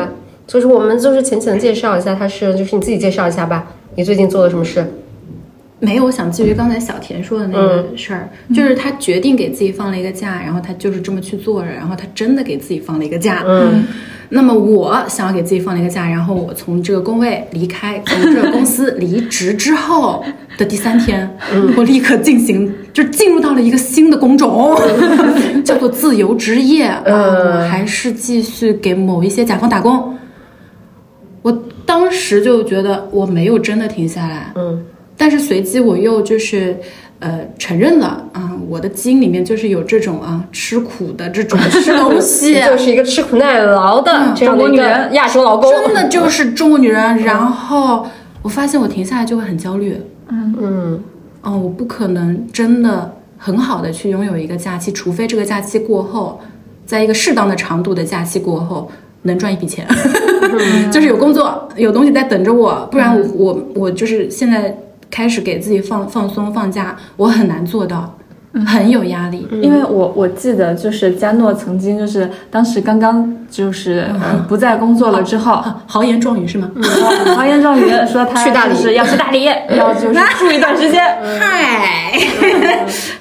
[0.47, 4.83] 就是我们就是浅浅的介绍一下，他是就是你自己介绍一下吧，你最近做了什么事？
[5.79, 13.43] 没有，我想基于刚才小田说的那个事儿，就是他决定给自己放了一个假，然后他就是这么去做了，然后他真的给自己放了一个假。
[13.45, 13.85] 嗯，
[14.29, 20.23] 那么我想要给自己放了一个假，然后我从这个工位离开，从这个公司离职之后
[20.57, 21.29] 的第三天，
[21.77, 24.75] 我立刻进行，就进入到了一个新的工种，
[25.63, 26.91] 叫做自由职业。
[27.05, 30.17] 嗯，我还是继续给某一些甲方打工。
[31.43, 34.83] 我当时就觉得我没有真的停下来，嗯，
[35.17, 36.77] 但是随即我又就是
[37.19, 41.59] 呃承认了啊、我的基因里面就是有这种啊吃苦的这种
[41.97, 45.11] 东西， 就是一个吃苦耐劳的中国女人。
[45.13, 47.17] 亚洲劳工，真的就是中国女人。
[47.23, 48.05] 然后
[48.41, 49.99] 我发现我停下来就会很焦虑，
[50.29, 51.01] 嗯。
[51.41, 56.39] 哦，我不可能真的很好的去拥有一个假期，除非这个假期过后，
[56.85, 58.91] 在一个适当的长度的假期过后。
[59.23, 59.85] 能赚一笔钱，
[60.89, 64.73] 就是有工作，有东西在等着我，不然我、我我就是现在
[65.09, 68.16] 开始给自己放放松放假，我很难做到，
[68.65, 69.47] 很有压力。
[69.61, 76.71] 因为我我记得就是佳诺曾经就是当时刚刚就是呃不在工作了之后， 豪言壮语是吗？
[77.35, 81.01] 豪言壮语说他 去大理是要去大理，要就是住一段时间。
[81.39, 82.11] 嗨，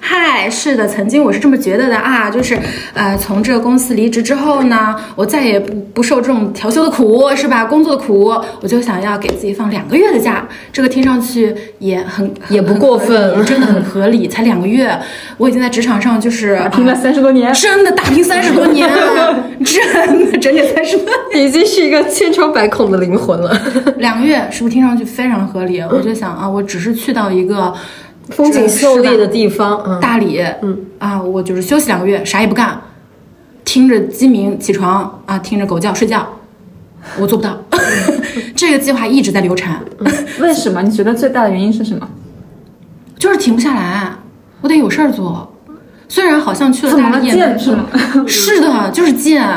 [0.00, 2.58] 嗨，是的，曾经我是这么觉得的啊，就是
[2.94, 7.64] 呃，从这个公司离职之后呢，我再也不不受这种调休的苦，是吧？
[7.64, 14.96] 工作的苦，我就想要给自己放两个月的假，这个听上去也很也不过分真的很合理，才两个月，
[15.36, 18.88] 我已经在职场上就是拼了三十多年，真的打拼三十多年，
[19.64, 21.46] 真的整整三十多年。
[21.46, 23.60] 已经是一个千疮百孔的灵魂了，
[23.98, 25.80] 两个月是不是听上去非常合理？
[25.80, 27.74] 我就想啊，我只是去到一个
[28.30, 32.80] 风景秀丽的地方，嗯，大理，嗯啊，我就是休息两个月，啥也不干，
[33.64, 36.26] 听着鸡鸣起床啊，听着狗叫睡觉，
[37.18, 37.56] 我做不到。
[38.56, 39.80] 这个计划一直在流产，
[40.40, 40.82] 为什么？
[40.82, 42.08] 你觉得最大的原因是什么？
[43.18, 44.10] 就是停不下来，
[44.66, 45.48] 我得有事儿做。
[46.08, 47.84] 虽然好像去了怎么了大理也贱是吗？
[48.26, 49.48] 是的，就是贱，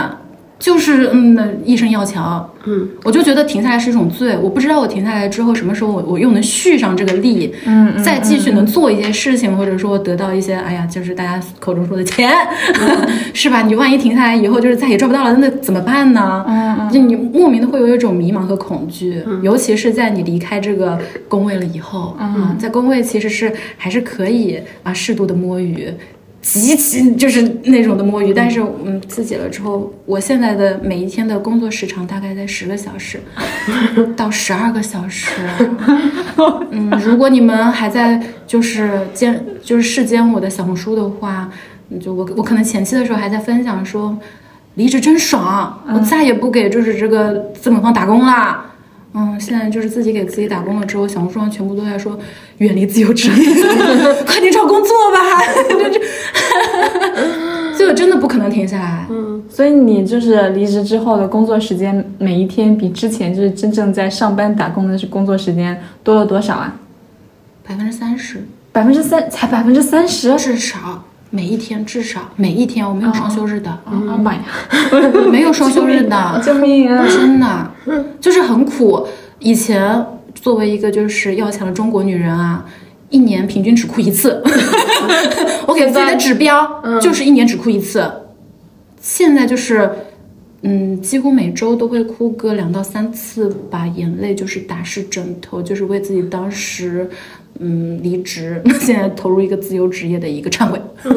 [0.60, 2.48] 就是嗯，一生要强。
[2.66, 4.38] 嗯，我就觉得停下来是一种罪。
[4.38, 12.30] 我不知道我停下来之后什么时候我我又能续上这个力，嗯嗯再继续能做一些事情，或者说得到一些哎呀，就是大家口中说的钱，
[13.34, 13.62] 是吧？
[13.62, 16.44] 你万一停下来以后就是再也赚不到了，那怎么办呢？
[16.48, 25.88] 嗯嗯就你莫名的会有一种迷茫和恐惧，尤其是在你离开这个工位了以后，嗯，在工位其实是还是可以啊适度的摸鱼。
[26.42, 33.20] 极其就是那种的摸鱼，但是嗯，自己了之后，我现在的每一天的工作时长大概在十个小时
[34.16, 35.28] 到十二个小时。
[36.72, 41.50] 嗯，如果你们还在就是监就是视监我的小红书的话，
[42.02, 44.18] 就我我可能前期的时候还在分享说，
[44.76, 48.66] 离职真爽，我再也不给就是这个资本方打工啦。
[49.14, 52.18] 嗯，现在就是自己给自己打工了之后，小红书上全部都在说
[52.60, 53.64] 远离自由职业，
[54.26, 55.18] 快点找工作吧。
[55.70, 56.00] 这 这，
[57.76, 59.06] 所以我真的不可能停下来。
[59.10, 66.76] 嗯所以你就是离职之后的工作时间，每一天比之前就是真正在上班打工的是工作时间多了多少啊？
[67.68, 70.36] 百分之三十，百分之三，才百分之三十？
[70.36, 74.44] 至少每一天，至少每一天我没有双休日的，啊妈呀！
[75.32, 77.06] 没有双休日的，救命啊！
[77.08, 77.72] 真的
[78.20, 79.08] 就是很苦。
[79.38, 82.66] 以前作为一个就是要强的中国女人啊，
[83.10, 84.44] 一年平均只哭一次。
[85.68, 88.12] 我给自己的指标就是一年只哭一次。
[89.00, 89.90] 现在就是，
[90.64, 97.10] 嗯，几乎每周都会哭个两到三次，把眼泪就是打湿枕头，就是为自己当时，
[97.60, 100.82] 嗯，离职， 现在投入一个自由职业的一个忏悔。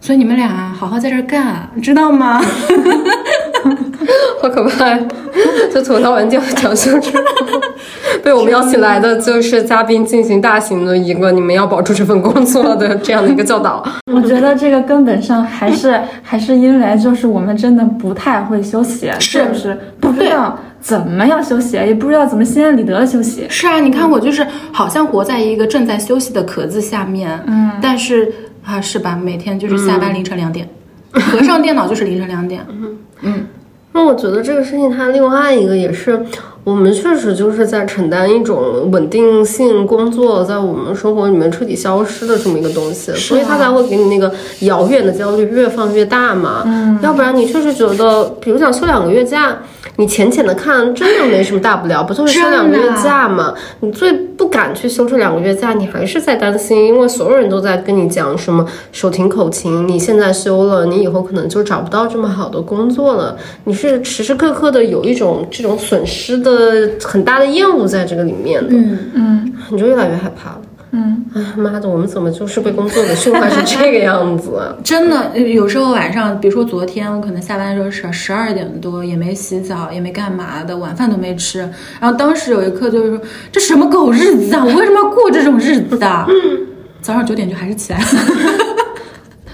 [0.00, 2.40] 所以你们俩好好在这儿干，知道吗？
[4.46, 4.98] 好可怕呀！
[5.72, 7.22] 就从到完就调休之后，
[8.22, 13.84] 被我们邀请来的就是嘉宾进行大型的一个你们要保住这份工作的这样的一个教导。
[14.14, 19.76] 我觉得这个根本上还是还是因为就是我们真的不太会休息，是不是？
[20.00, 23.44] 不知道怎么样休息，也不知道怎么心安理得的休息。
[23.48, 28.32] 是啊，你看我就是好像活在一个正在休息的壳子下面，嗯，但是
[28.64, 29.18] 啊，是吧？
[29.20, 30.68] 每天就是下班凌晨两点，
[31.12, 33.46] 合上电脑就是凌晨两点，嗯嗯，
[33.96, 36.22] 那我觉得这个事情它另外一个也是，
[36.64, 44.30] 我们确实就是在承担一种稳定性工作在我们生活里面彻底消失的这么一个东西，所以它才会给你那个
[44.60, 46.62] 遥远的焦虑越放越大嘛。
[46.66, 49.56] 嗯，要不然你确实觉得，比如想休两个月假。
[49.98, 53.54] 你浅浅的看，真的没什么大不了，不就是休两个月假嘛？
[53.80, 63.36] 你最不敢去休这两个月假，你还是在担心，因为所有人都在跟你讲什么手停口停，你现在休了，你以后可能就找不到这么好的工作了。
[63.64, 70.60] 你是时时刻刻的有一种这种损失的很大的厌恶在这个里面的，嗯嗯，你就越来越害怕了。
[70.98, 74.74] 嗯，哎妈的，我们怎么就是被工作的驯化成这个样子啊？
[74.82, 81.58] 真的，呃有时候晚上，比如说昨天，我可能下班的时候十十二点多，也没洗澡，也没干嘛的，晚饭都没吃。
[82.00, 83.20] 然后当时有一刻就是说，
[83.52, 84.64] 这什么狗日子啊！
[84.64, 86.26] 我为什么要过这种日子啊？
[87.02, 88.06] 早上九点就还是起来了，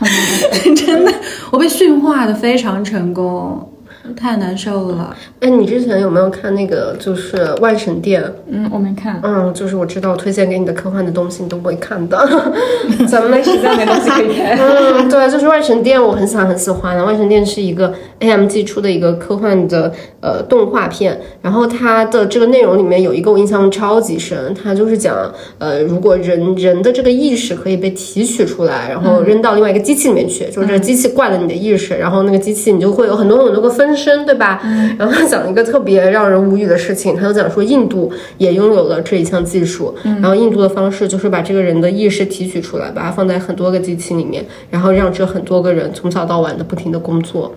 [0.76, 1.12] 真的，
[1.50, 3.68] 我被驯化的非常成功，
[4.16, 5.14] 太难受了。
[5.40, 8.22] 哎，你之前有没有看那个就是《万神殿》？
[8.48, 9.20] 嗯，我没看。
[9.22, 12.18] 嗯，就是我知道推荐给你的科幻的东西你都不会看的，
[13.08, 14.58] 咱们没时间没东西可以看。
[14.58, 17.02] 嗯，对，就是《万神殿》，我很喜欢很喜欢的。
[17.06, 25.16] 《万神殿》是一个 AMG 出的一个科幻的呃动画片，然后它的这个内容里面有一个我印象超级深，它就是讲
[25.58, 34.60] 呃，如果人人的这个意识可以被提取出来，然后扔到另外一个机器里面去，就是这个机器灌了你的意识，然后那个机器你就会有很多很多个分身，对吧？
[34.98, 47.54] 然后他讲一个特别让人无语的事情，他就讲说印度也拥有了这一项技术，然后印度的方式就是把这个人的意识提取出来，把它放在很多个机器里面，然后让这很多个人从早到晚的不停的工作。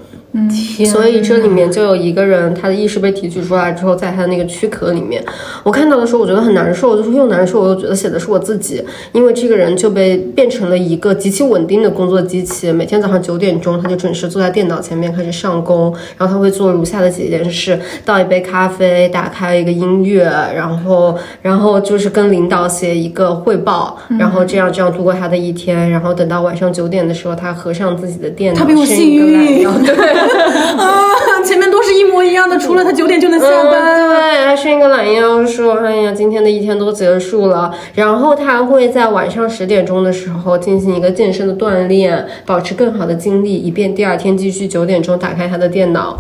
[0.50, 5.24] 天所以这里面就有一个人，他的意识被提取出来之后，在他的那个躯壳里面，
[5.64, 20.24] 我看到的时候，我觉得很难受，就是又难受，我又觉得写的是我自己，因为这个人就被变成了一个极其稳定的工作机器，每天早上九点钟他就准时坐在电脑前面开始上工，然后他会做如下的几件事：倒一杯咖啡，打开一个音乐，
[20.56, 29.64] 然后然后就是跟领导写一个汇报，然后这样这样度过他的一天，然后等到晚上九点的时候，他合上自己的电脑，他比我幸运。
[29.86, 30.25] 对。
[30.78, 34.10] 啊，前面都是一模一样的，除了他九点就能下嗯，班。
[34.10, 46.20] 对，还伸一个懒腰说：“哎呀，今天的一天都结束了。”然后他会在晚上十点钟的时候进行一个健身的锻炼，保持更好的精力，以便第二天继续九点钟打开他的电脑。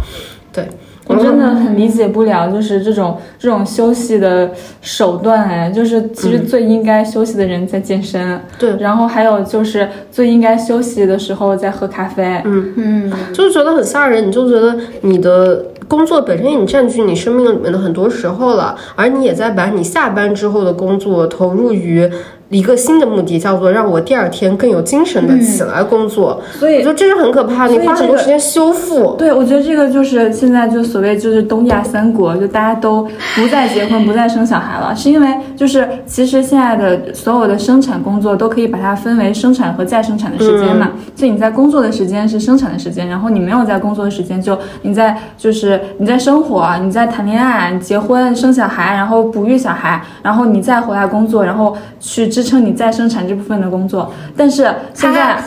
[0.53, 0.65] 对，
[1.07, 8.75] 我真的很理解不了，就是这种这种休息的手段，哎，就是其实最应该休息的人在健身，对。
[8.77, 12.73] 然后还有就是最应该休息的时候在喝咖啡，嗯。
[12.77, 22.09] 嗯，就是觉得很吓人，你就觉得你的工作本身已经占据你生命里面的很多时候了，而你也在把你下班之后的工作投入于
[22.49, 26.41] 一个新的目的，叫做让我第二天更有精神的起来工作。
[26.60, 29.15] 所以我觉得这是很可怕，你花很多时间修复。
[29.17, 33.03] 对，我觉得这个就是现在就所谓就是东亚三国，就大家都
[33.36, 40.91] 不再结婚、不再生小孩了，是因为就是其实现在的所有的生产工作都可以把它分为生产和再生产的时间嘛。
[41.15, 54.12] 所以你在工作的时间是生产的时间，然后你没有在工作的时间，就你在就是你在生活，你在谈恋爱、你结婚、生小孩，然后哺育小孩，然后你再回来工作，然后去支撑你再生产这部分的工作。
[54.36, 55.41] 但是现在。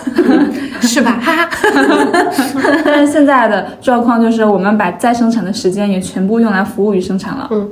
[0.80, 1.18] 是吧？
[1.20, 1.48] 哈哈。
[2.84, 7.48] 但是现在的状况就是，我们把再生产的时间也全部用来服务于生产了。
[7.50, 7.68] 嗯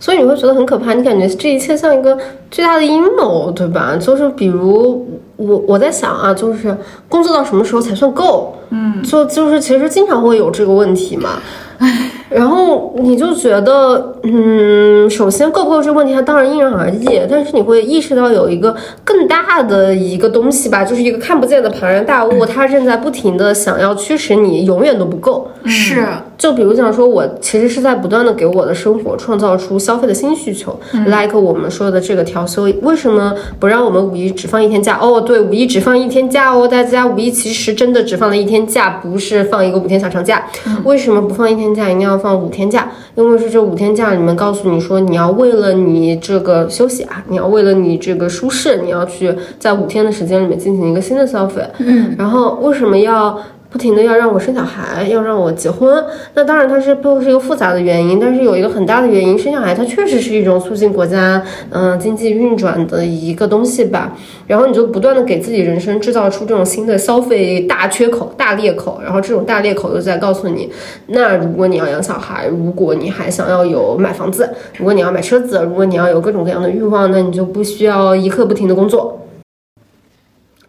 [0.00, 2.18] 所以你会觉得很可怕，你感觉这一切像一个
[2.50, 3.96] 巨大的阴谋，对吧？
[3.96, 6.76] 就是比如我我在想啊，就是
[7.08, 8.56] 工作到什么时候才算够？
[8.70, 11.40] 嗯，就就是其实经常会有这个问题嘛。
[11.78, 25.48] 唉，然后你就觉得，嗯，首先够不够这个问题，它当然因人而异，但是你会意识到有一个更大的一个东西吧，就是一个看不见的庞然大物，它正在不停的想要驱使你，永远都不够。
[25.64, 34.98] 是，就比如讲说，我其实是在不断的给我的生活创造出消费的新需求、l i k e 我们说的这个调休，为什么不让我们五一只放一天假？
[35.00, 40.44] 哦，对，五一只放一天假哦，大家五一其实真的只放了一天假，不是放一个五天小长假。
[40.84, 42.90] 为什么不放一天假，一定要放五天假？
[43.14, 51.62] 因为是这五天假里面告诉你说，你要为了你这个休息啊，你要为了你这个舒适，你要去在五天的时间里面进行一个新的消费。
[51.78, 53.38] 嗯，然后为什么要？
[53.78, 56.04] 不停的要让我生小孩，要让我结婚。
[56.34, 64.16] 那当然它是背后是一个复杂的原因，但是有一个很大的原因，生小孩它确实是一种促进国家嗯、经济运转的一个东西吧。
[64.48, 70.68] 然后你就不断的给自己人生制造出这种新的消费大缺口、大裂口，然后这种大裂口又在告诉你，
[71.06, 79.20] 那如果你要养小孩，如果你还想要有买房子，如果你要买车子，如果你要有各种各样的欲望，那你就不需要一刻不停的工作。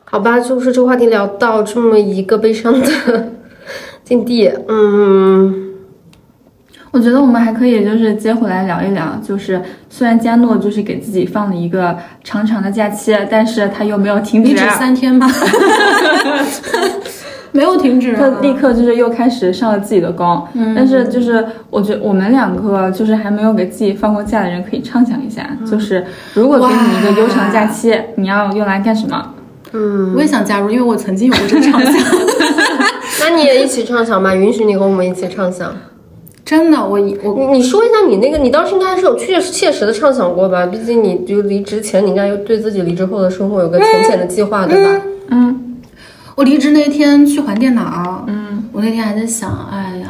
[0.09, 3.29] 好吧，就是这个话题聊到这么一个悲伤的
[4.03, 5.69] 境地，嗯，
[6.91, 15.27] 我觉得我们还可以就是接回来聊一聊，就是虽然加诺就是给自己放了一个长长的假期，但是他又没有停止，你只三天吗？
[17.51, 20.47] 没有停止、他啊，立刻就是又开始上了自己的工。
[20.53, 29.33] 嗯但是就是我觉得我们两个就是还没有给自己放过假的人，可以畅想一下，就是如果给你一个悠长假期，你要用来干什么？
[30.15, 31.93] 我也想加入，因为我曾经有过这个畅想。
[33.21, 35.75] 那你也一起畅想吧，允许你和我们一起畅想。
[36.45, 40.65] 真的，我我你你说一下你那个，你当时应该是有确切实的畅想过吧？
[40.65, 45.01] 毕竟你就离职前，你应该有对自己离职后的生活有个浅浅的计划，对吧？
[45.29, 45.77] 嗯
[46.35, 50.07] 我离职那天去还电脑，嗯，我那天还在想，哎呀，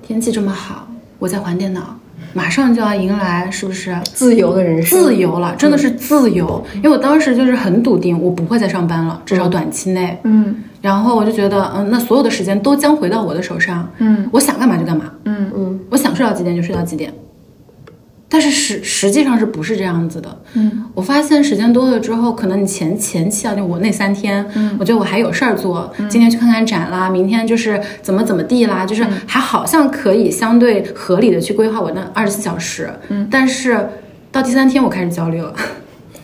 [0.00, 0.86] 天气这么好，
[1.18, 1.98] 我在还电脑，
[2.36, 3.96] 马上就要迎来，是不是？
[4.04, 5.56] 自由的人生，自由了？
[5.56, 10.18] 真的是自由，因为我当时就是很笃定，我不会再上班了，至少短期内。
[10.24, 10.54] 嗯。
[10.82, 14.28] 然后我就觉得，嗯，那所有的时间都将回到我的手上，嗯。
[14.30, 15.80] 我想干嘛就干嘛，嗯嗯。
[15.90, 17.10] 我想睡到几点就睡到几点。
[18.36, 20.42] 但是实实际上是不是这样子的？
[20.52, 33.88] 嗯，我发现时间多了之后，可能你前前期啊，就我那三天，嗯，我觉得我还有事儿做，今天去看看展啦，明天就是怎么怎么地啦，就是还好像可以相对合理的去规划我那二十四小时，嗯，但是
[34.30, 35.54] 到第三天我开始焦虑了。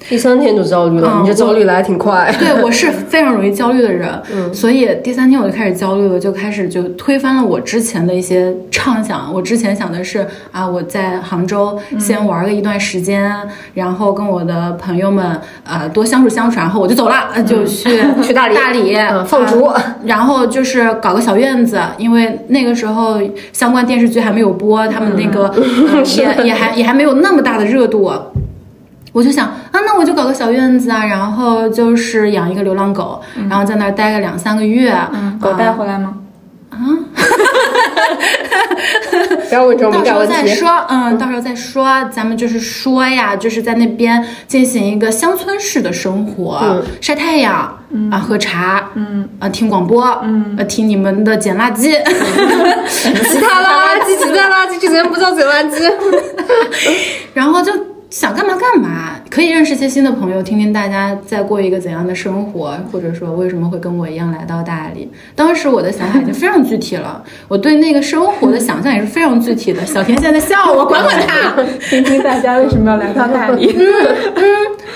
[0.09, 2.35] 第三天就焦虑了，嗯你这焦虑来得挺快。
[2.39, 4.11] 对我是非常容易焦虑的人，
[4.53, 9.33] 所以第三天我就开始焦虑了，就开始就推翻了我之前的一些畅想。
[9.33, 13.33] 我之前想的是啊，我在杭州先玩个一段时间，
[13.75, 23.19] 然后跟我的朋友们呃多相处相处，然后我就走了，呃 就去去大理大理嗯放逐啊然后就是搞个小院子，因为那个时候
[23.53, 28.13] 相关电视剧还没有播，他们那个、呃 也也还也还没有那么大的热度。
[29.13, 34.95] 我就想啊，那我就搞个小院子啊，然后就是养一个流浪狗，然后在那儿待个两三个月。
[35.13, 36.15] 嗯，狗带回来吗？
[36.71, 36.79] 啊
[39.49, 40.25] 不要问这种到时候。
[40.25, 41.87] 再说，嗯，到时候再说。
[42.11, 47.79] 咱们就是说呀，就是在那边进行一个乡村式的生活，嗯晒太阳，
[48.11, 51.93] 啊，喝茶，嗯啊，听广播，嗯啊，听你们的捡垃圾，
[52.89, 55.93] 其他垃圾，其他垃圾，之前不叫捡垃圾。
[57.35, 57.73] 然后就
[58.13, 65.11] 想干嘛干嘛，可以认识一些新的朋友，听听大家在过一个怎样的生活，或者说为什么会跟我一样来到大理。
[65.35, 69.83] 当时我的想法已经非常具体了，我对那个生活的想象也是非常具体的。
[69.87, 71.57] 小田现在在笑我，管管他。
[71.89, 73.75] 听听大家为什么要来到大理？
[73.75, 73.83] 嗯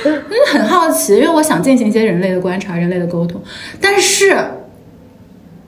[0.05, 3.41] 嗯，很好奇，因为我想进行一些人类的观察、人类的沟通，
[3.81, 4.37] 但是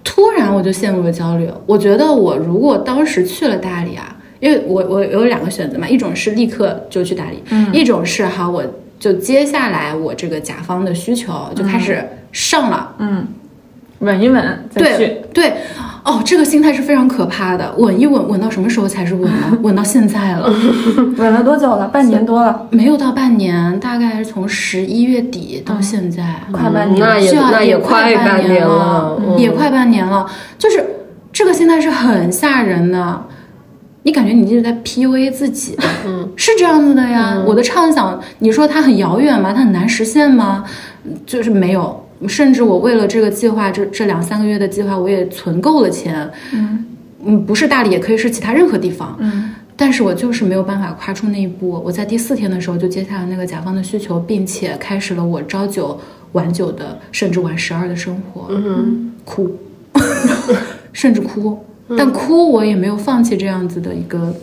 [0.05, 1.51] 突然我就陷入了焦虑。
[1.64, 8.62] 我觉得我如果当时去了大理啊，因为我我有两个选择嘛，一种是立刻就去打理，嗯一种是哈，我
[8.99, 13.26] 就接下来我这个甲方的需求就开始上了，嗯，
[14.01, 15.24] 稳一稳再去对。
[15.34, 15.53] 对，
[16.05, 19.59] 哦，这个心态是非常可怕的，稳一稳，稳到什么时候才是稳呢？
[19.62, 20.53] 稳到现在了。
[21.16, 21.86] 稳了多久了？
[21.89, 26.99] 半年多了， 没有到半年，大概是从十一月底到现在，快半年。
[26.99, 30.28] 那也那也快半年了，嗯也快半年了。
[30.59, 30.84] 就是
[31.32, 33.22] 这个心态是很吓人的，
[34.09, 37.44] 你感觉你一直在 PUA 自己，嗯，是这样子的呀。
[37.46, 39.52] 我的畅想，你说它很遥远吗？
[39.52, 40.64] 它很难实现吗？
[41.26, 42.02] 就是没有。
[42.26, 46.26] 甚至我为了这个计划，这这两三个月的计划，我也存够了钱。
[46.54, 46.86] 嗯
[47.22, 49.14] 嗯，不是大理，也可以是其他任何地方。
[49.20, 51.80] 嗯但是我就是没有办法跨出那一步。
[51.84, 56.00] 我在第四天的时候就接下了那个甲方的需求，并且开始了我朝九
[56.32, 58.46] 晚九的，甚至晚十二的生活。
[58.48, 59.54] 嗯哭，
[60.94, 61.62] 甚至哭，
[61.97, 64.34] 但哭我也没有放弃这样子的一个，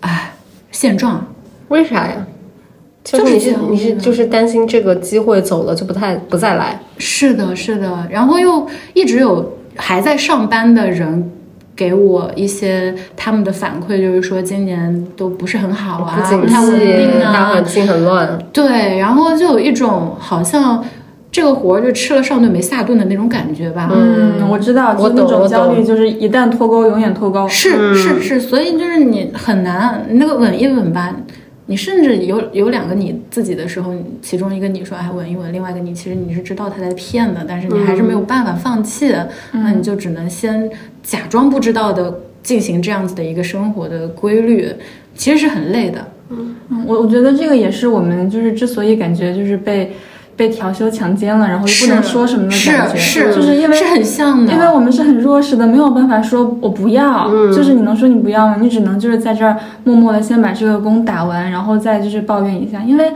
[0.00, 0.32] 哎，
[0.70, 1.26] 现状。
[1.68, 2.26] 为啥呀？
[3.02, 6.80] 就是你是你是就是担心这个机会走了就不太不再来。
[6.98, 11.30] 是的，是的，然后又一直有还在上班的人。
[11.76, 18.38] 给我一些他们的反馈，就是说今年都不是很好啊，不太稳气，定大啊环，境很乱。
[18.52, 20.84] 对，然后就有一种好像
[21.32, 23.88] 这个活儿就吃了上顿没下顿的那种感觉吧。
[23.92, 27.46] 嗯，我知道，我就那种懂我懂焦虑，就是一旦脱钩，永远脱钩。
[27.48, 31.14] 是是是，所以就是你很难，你那个稳一稳吧，
[31.66, 39.14] 你甚至有有两个你自己的时候，其中一个你说哎稳一稳，另外一个你其实你是知道他在骗的，但是你还是没有办法放弃，
[39.52, 40.68] 那你就只能先
[41.02, 42.12] 假装不知道的
[42.42, 44.68] 进行这样子的一个生活的规律，
[45.14, 46.04] 其实是很累的。
[46.30, 46.56] 嗯，
[46.86, 49.92] 我我觉得这个也是我们就是之所以感觉就是被
[50.40, 58.56] 被调休强奸了，然后又不能说什么的感觉，是就是因为是很像的，因为我们是很弱势的，没有办法说我不要，就是你能说你不要吗？
[58.58, 63.12] 你只能就是在这儿默默的先把这个工打完，然后再就是抱怨一下，因为。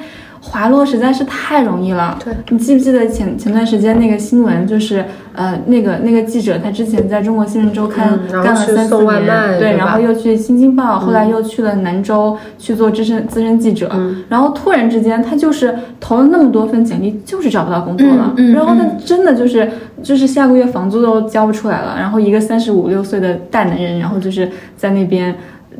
[0.46, 2.18] 滑落实在是太容易了。
[2.22, 13.90] 对，你记不记得前前段时间那个新闻，就是呃，那个那个记者，他之前在中国新闻周刊干了三四年，对，对然后又去新京报，后来又去了南州去做资深资深记者，
[14.28, 19.68] 然后突然之间他就是投了那么多份简历，就是找不到工作了，然后他真的就是
[20.02, 25.34] 就是下个月房租都交不出来了，然后一个三十五六岁的大男人，然后就是在那边。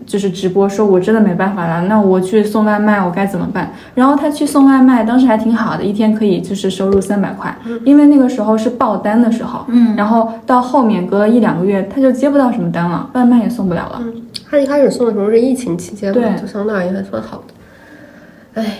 [0.07, 3.73] 就是直播说，我真的没办法了，那我去送外卖，我该怎么办？
[3.95, 14.03] 然后他去送外卖，当时还挺好的，一天可以就是收入三百块，因为那个时候是爆单的时候，嗯，然后到后面隔了一两个月，他就接不到什么单了，外卖也送不了了，
[14.51, 16.41] 他一开始送的时候是疫情期间嘛，对。
[16.41, 18.63] 就相对而言还算好的。
[18.63, 18.79] 哎，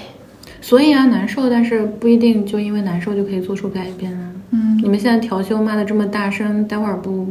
[0.61, 4.31] 所以啊，难受，但是不一定就因为难受就可以做出改变啊。
[4.51, 7.27] 嗯，你们现在调休骂的这么大声，待会儿不，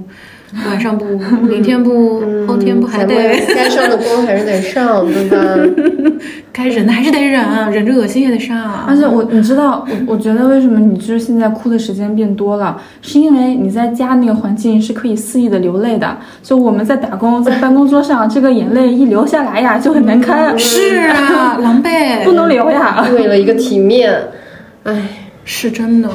[0.68, 1.06] 晚上不，
[1.42, 3.16] 明天不，后天不还得？
[3.56, 5.38] 该上的工还是得上，对吧？
[6.52, 8.86] 该忍的还是得忍，忍着恶心也得上。
[8.88, 16.18] 而且我你知道，我我觉得为什么你就是现在哭的时间变多了，是因为你在家那个环境是可以肆意的流泪的。
[16.44, 23.06] 就我们在打工，在办公桌上，这个眼泪一流下来呀，就很难堪，是啊，狼狈，不能流呀。
[23.14, 24.14] 为了一个体面，
[24.84, 25.02] 哎，
[25.44, 26.10] 是真的。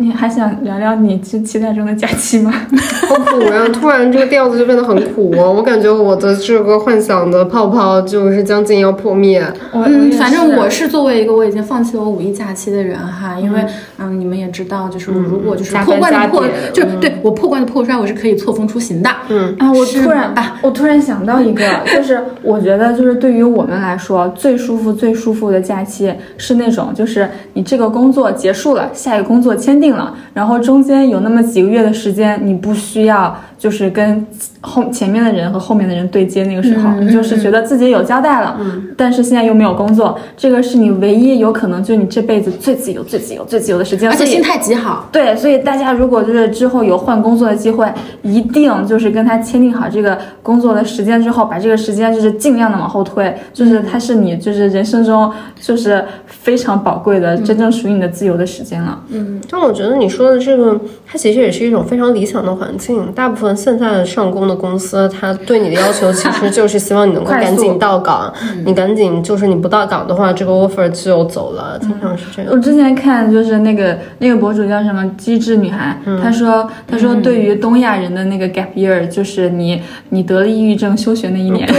[0.00, 2.50] 你还想聊聊你期期待中的假期吗？
[3.10, 3.66] 好苦呀！
[3.72, 5.52] 突然这个调子就变得很苦哦！
[5.52, 9.44] 我感觉我的这个幻想的泡泡就是将近要破灭。
[9.72, 13.64] 嗯，反正我是作为一个我已经放弃了我五一假期的人哈，因为
[13.98, 19.10] 嗯，你们也知道，就是我如果就是破罐子破，点就是对我破罐子破摔，我是可以错峰出行的。
[19.28, 34.26] 嗯，啊，我突然吧我突然想到一个，就是我觉得就是对于我们来说最舒服、最舒服的假期是那种，就是你这个工作结束了，下一个工作签订了，然后中间有那么几个月的时间，你不需需要就是跟
[34.62, 38.58] 后前面的人和后面的人对接，那个时候、嗯你就是觉得自己有交代了，
[38.96, 47.86] 但是现在又没有工作，这个是你唯一有可能就是你这辈子最自由、最自由、最自由的时间，而且心态极好，对，所以大家如果就是之后有换工作的机会，
[48.22, 55.30] 一定就是跟他签订好这个工作的时间之后，把这个时间就是尽量的往后推，就是它是你就是人生中
[55.60, 58.98] 就是非常宝贵的、真正属于你的自由的时间了。
[59.10, 63.10] 嗯但我觉得你说的这个，它其实也是一种非常理想的环境。
[63.12, 68.32] 大部分现在的上工的公司，他对你的要求其实就是希望你能够赶紧到岗，
[68.64, 72.50] 你赶紧就是你不到岗的话，这个 offer 就走了，经常是这样。
[72.52, 81.68] 我之前看就是那个那个博主叫什么机智女孩，她说她说对于东亚人的那个 gap year，就是你你得了抑郁症休学那一年。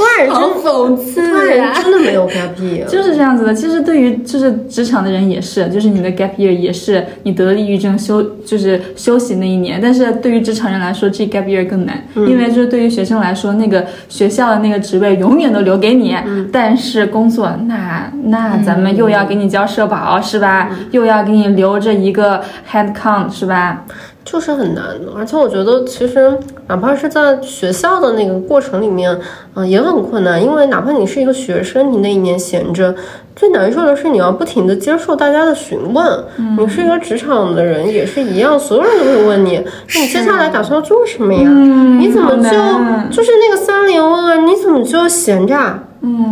[0.00, 2.86] 东亚人真，讽刺东亚人真的没有 gap year。
[2.86, 3.52] 就是这样子的。
[3.52, 9.78] 其实对于就是职场的人也是，就是你的 gap year 也是你得了抑郁症休就是休息那一年。
[9.82, 16.16] 但是对于职场人来说，这 gap year 更难，因为就是对于学生来说，那个学校的那个职位永远都留给你，
[16.50, 20.70] 但是工作那那咱们又要给你交社保是吧？
[20.92, 23.84] 又要给你留着一个 head count 是吧？
[24.24, 29.18] 就是很难的，而且我觉得其实哪怕是在学校的那个过程里面，
[29.54, 32.94] 嗯、也很困难，因为哪怕你是一个学生，你那一年闲着，
[33.34, 36.24] 最难受的是你要不停的接受大家的询问。
[36.58, 39.56] 你是一个职场的人也是一样，所有人都会问你，
[39.94, 41.48] 那你接下来打算要做什么呀？
[41.98, 44.36] 你怎么就就是那个三连问啊？
[44.36, 45.54] 你怎么就闲着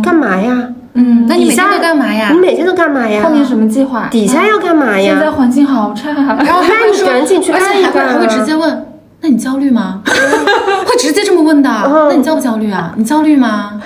[0.03, 0.73] 干嘛呀？
[0.99, 2.39] 嗯，那你每天都干嘛呀你？
[2.39, 3.23] 每天都干嘛呀？
[3.23, 4.07] 后面什么计划？
[4.11, 5.11] 底下要干嘛呀？
[5.13, 6.11] 现在环境好差。
[6.11, 8.85] 然后还那你赶紧去而且干一干啊还会还会直接问，
[9.21, 10.01] 那你焦虑吗？
[10.05, 11.69] 会直接这么问的。
[12.09, 12.93] 那你焦不焦虑啊？
[12.97, 13.81] 你焦虑吗？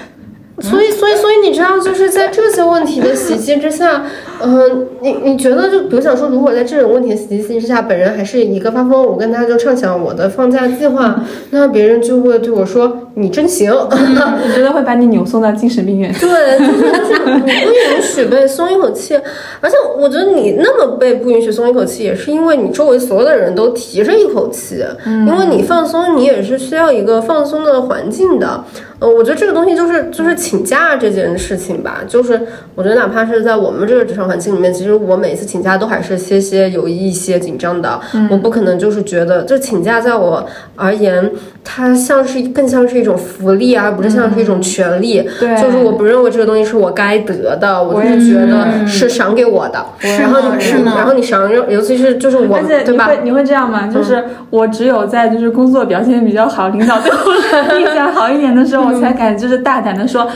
[0.63, 4.05] 所以，所以，所以你知道，就是在这些问题的袭击之下，
[4.41, 13.69] 嗯、你你觉得，就比如想说，如果在这种问题的袭击之下，本人还是一个发疯，我跟他就畅想我的放假计划，那别人就会对我说：“你真行。
[13.75, 16.13] 我觉得会把你扭送到精神病院。
[16.13, 19.15] 对，就是就是你不允许被松一口气，
[19.59, 28.63] 而且我觉得你那么被不允许松一口气，也是因为你周围所有的人都提着一口气，因为你放松，你也是需要一个放松的环境的。
[29.03, 32.39] 呃，我觉得这个东西就是就是请假这件事情吧，就是
[32.73, 37.99] 我觉得哪怕是在我们这个职场环境里面，其实我每次请假都还是些些有一些紧张的，
[38.31, 40.47] 我不可能就是觉得就请假在我
[40.77, 41.29] 而言，
[41.65, 45.21] 它像是更像是一种福利，而不是像是一种权利。
[45.37, 49.85] 对就是我不认为这个东西是我该得的，我就是觉得是赏给我的。
[49.99, 53.09] 然后你然后你赏，尤其是就是我对吧？
[53.11, 53.89] 你会你会这样吗？
[53.93, 60.27] 就是我只有在就是工作表现比较好，领导对我 印象好一点的时候，我才敢就是大胆的说。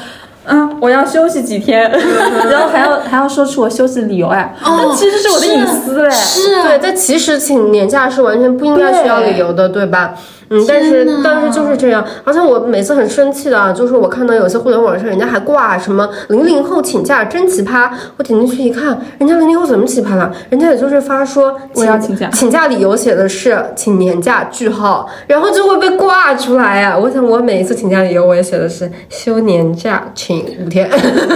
[0.50, 1.92] 嗯，我要休息几天，
[2.50, 10.14] 然后还要还要说出我休息的理由哎，那其实是我的隐私哎，是啊对，但其实请年假是完全不应该需要理由的，对吧？
[10.50, 20.32] 嗯，但是但是就是这样，而且我每次很生气的啊，就是我看到有些互联网上人家还挂什么零零后请假真奇葩，我点进去一看，人家零零后怎么奇葩了？
[20.50, 30.90] 人家也就是发说我要请假请假理由写的是请年假句号，然后就会被挂出来呀、我想我每一次请假理由我也写的是休年假请五天。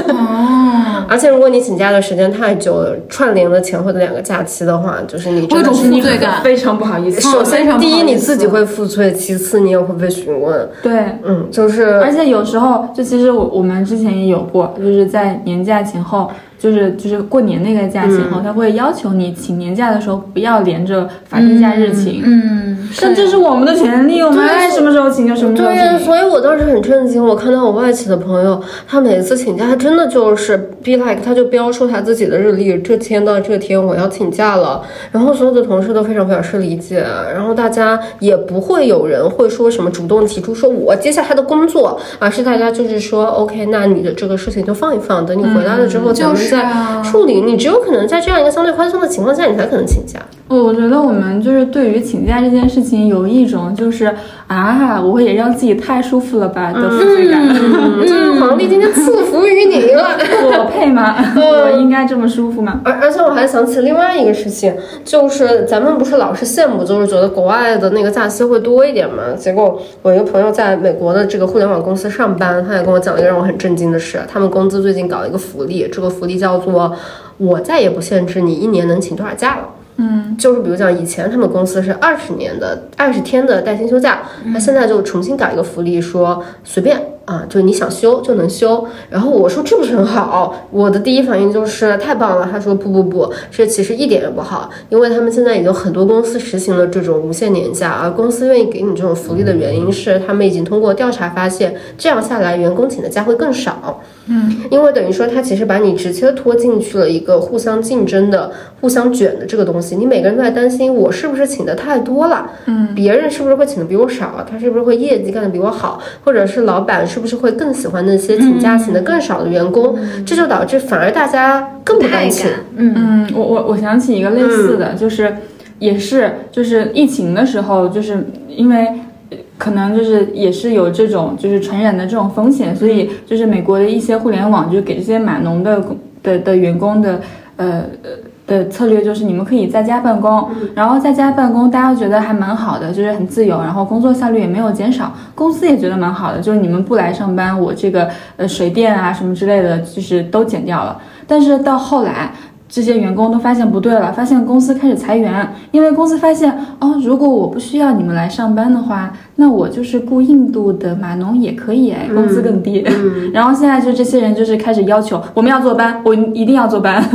[0.09, 6.41] 哦， 而且如果你请假的时间太久了，串联了前后的两个假期的话，就是你我有种负罪感。
[6.43, 7.21] 非常不好意思。
[7.21, 10.69] 首先，第一你自己会负罪，其次你也会被询问。
[10.83, 10.91] 对，
[11.23, 16.29] 嗯，就是而且有时候，就其实我我们之前也有过，就是在年假前后，
[16.61, 26.05] 就是就是过年那个假期后，他会要求你请年假的时候不要连着法定假日请，嗯，但这是我们的权利，我们爱什么时候请就什么时候请对呀，请。
[26.05, 37.03] 所以我当时很震惊，我看到我外企的朋友，他每次请假，他真的就是 be like，他就标出他自己的日历，这天到这天我要请假了，然后所有的同事都非常表示理解，
[37.33, 47.41] 然后大家也不会有人会说什么主动提出说我接下他的工作，而是大家就是说 OK，那你的这个事情就放一放，等你回来了之后咱们就是再啊处理。
[47.41, 50.19] 你只有可能在这样一个相对宽松的情况下，你才可能请假。
[50.47, 54.13] 我我觉得我们就是对于请假这件事情有一种就是
[54.47, 57.41] 啊，我也让自己太舒服了吧的负罪感。
[57.47, 60.09] 嗯，就是皇帝今天赐福于你了。
[60.43, 61.15] 我配吗？
[61.37, 62.81] 我应该这么舒服吗？
[62.83, 64.75] 而而且我还想起另外一个事情，
[65.05, 69.23] 就是咱们不是老是羡慕，就是觉得国外的那个假期会多一点嘛？
[69.37, 76.93] 结果我一个朋友在美国的这个互联网公司上班，他也跟我讲了一个让我很震惊的事，他们公司最近搞了一个福利，这个福利叫做
[77.37, 79.69] “我再也不限制你一年能请多少假了”。
[79.97, 86.99] 嗯，就是比如讲，以前他们公司是二十年的二十天的带薪休假，那、现在就重新搞一个福利，说随便
[87.31, 88.85] 啊，就你想休就能休。
[89.09, 90.67] 然后我说这不是很好？
[90.69, 92.49] 我的第一反应就是太棒了。
[92.51, 104.01] 他说不不不，这其实一点也不好，因为他们现在已经很多公司实行了这种无限年假，而公司愿意给你这种福利的原因是，他们已经通过调查发现，这样下来员工请的假会更少。
[104.27, 108.51] 嗯，因为等于说他其实把你直接拖进去了一个互相竞争的、
[108.81, 119.95] 互相卷的这个东西，你每个人都在担心我是不是请的太多了，嗯，别人是不是会请的比我少，他是不是会业绩干的比我好，或者是老板是不是会更喜欢那些请假请的更少的员工，
[120.25, 122.29] 这就导致反而大家更不太敢。
[122.29, 122.49] 请。
[122.75, 125.33] 嗯，嗯，我我我想起一个类似的，就是
[125.79, 128.87] 也是就是疫情的时候，就是因为。
[128.87, 137.21] 呃可能就是也是有这种就是传染的这种风险，所以就是美国的一些互联网就给这些码农的工的的员工的
[137.57, 138.09] 呃呃
[138.51, 150.99] 的策略就是你们可以在家办公，然后在家办公大家觉得还蛮好的，就是很自由，然后工作效率也没有减少，公司也觉得蛮好的，就是你们不来上班，我这个呃水电啊什么之类的，就是都减掉了。
[151.25, 152.31] 但是到后来，
[152.67, 162.85] 这些员工都发现不对了，发现公司开始裁员，因为公司发现哦，如果我不需要你们来上班的话，那我就是雇印度的码农也可以哎，工资更低。
[163.33, 167.03] 然后现在就这些人就是开始要求我们要坐班，我一定要坐班。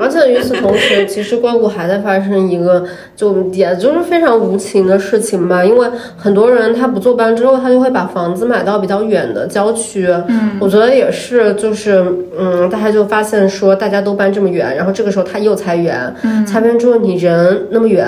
[0.00, 2.84] 而且与此同时，其实硅谷还在发生一个，
[3.14, 5.64] 就也就是非常无情的事情吧。
[5.64, 5.86] 因为
[6.16, 10.08] 很多人他不坐班之后，他就会把房子买到比较远的郊区。
[10.26, 12.04] 嗯，我觉得也是，就是
[12.36, 16.12] 嗯，大家就发现说大家都搬这么远，然后这个时候他又裁员，
[16.44, 18.06] 裁员之后你人那么远，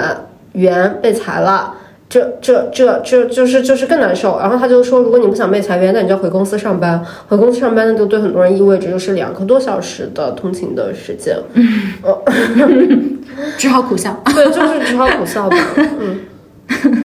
[0.54, 1.72] 员被裁了。
[2.08, 4.38] 这这这这就是就是更难受。
[4.38, 7.04] 然后他就说，如果你不想被裁员，那你就要回公司上班。
[7.28, 11.36] 回公司上班，那就对很多人意味着就是两个多小时的通勤的时间。
[11.54, 13.18] 嗯
[13.56, 14.20] 只好苦笑。
[14.34, 15.56] 对，就是只好苦笑吧。
[16.00, 17.02] 嗯，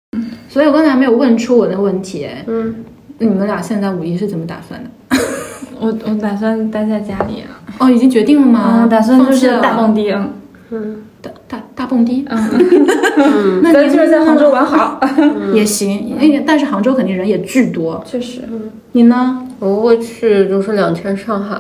[0.48, 2.76] 所以我刚才没有问出我的问题，嗯，
[3.18, 4.90] 你们俩现在五一是怎么打算的？
[5.80, 7.50] 我我打算待在家里啊，
[7.80, 8.82] 哦，已经决定了吗？
[8.84, 10.14] 嗯，打算就是放弃了大蹦迪，
[10.70, 15.00] 嗯，大大大蹦迪，嗯， 那你就是在杭州玩好。
[15.54, 18.04] 也行，因为但是杭州肯定人也巨多。
[18.06, 18.42] 确实，
[18.94, 19.44] 你呢？
[19.60, 21.60] 我会去就是两天上海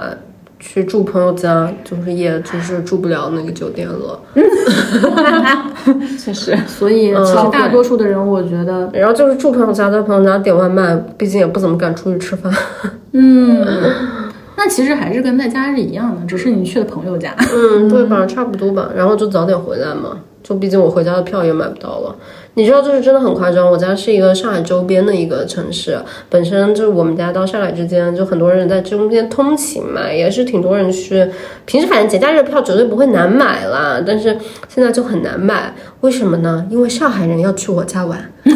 [0.59, 4.19] 去住朋友家，就是也就是住不了那个酒店了。
[6.17, 12.51] 确实，所以其实大多数的人，我觉得，然后就是住朋友家，在朋友家点外卖，毕竟也不怎么敢出去吃饭。
[13.13, 13.63] 嗯，
[14.63, 17.35] 那其实还是跟在家是一样的，只是你去了朋友家。
[17.51, 18.27] 嗯， 对吧？
[18.27, 18.91] 差不多吧。
[18.95, 22.15] 然后就早点回来嘛，就毕竟我回家的票也买不到了。
[22.53, 23.67] 你知道，就是真的很夸张。
[23.71, 25.97] 我家是一个上海周边的一个城市，
[26.29, 31.27] 本身就是我们家到上海之间，就很多人在中间通勤嘛，也是挺多人去。
[31.65, 34.37] 平时反正节假日的票绝对不会难买啦，但是
[34.69, 35.73] 现在就很难买。
[36.01, 36.67] 为什么呢？
[36.69, 38.31] 因为上海人要去我家玩。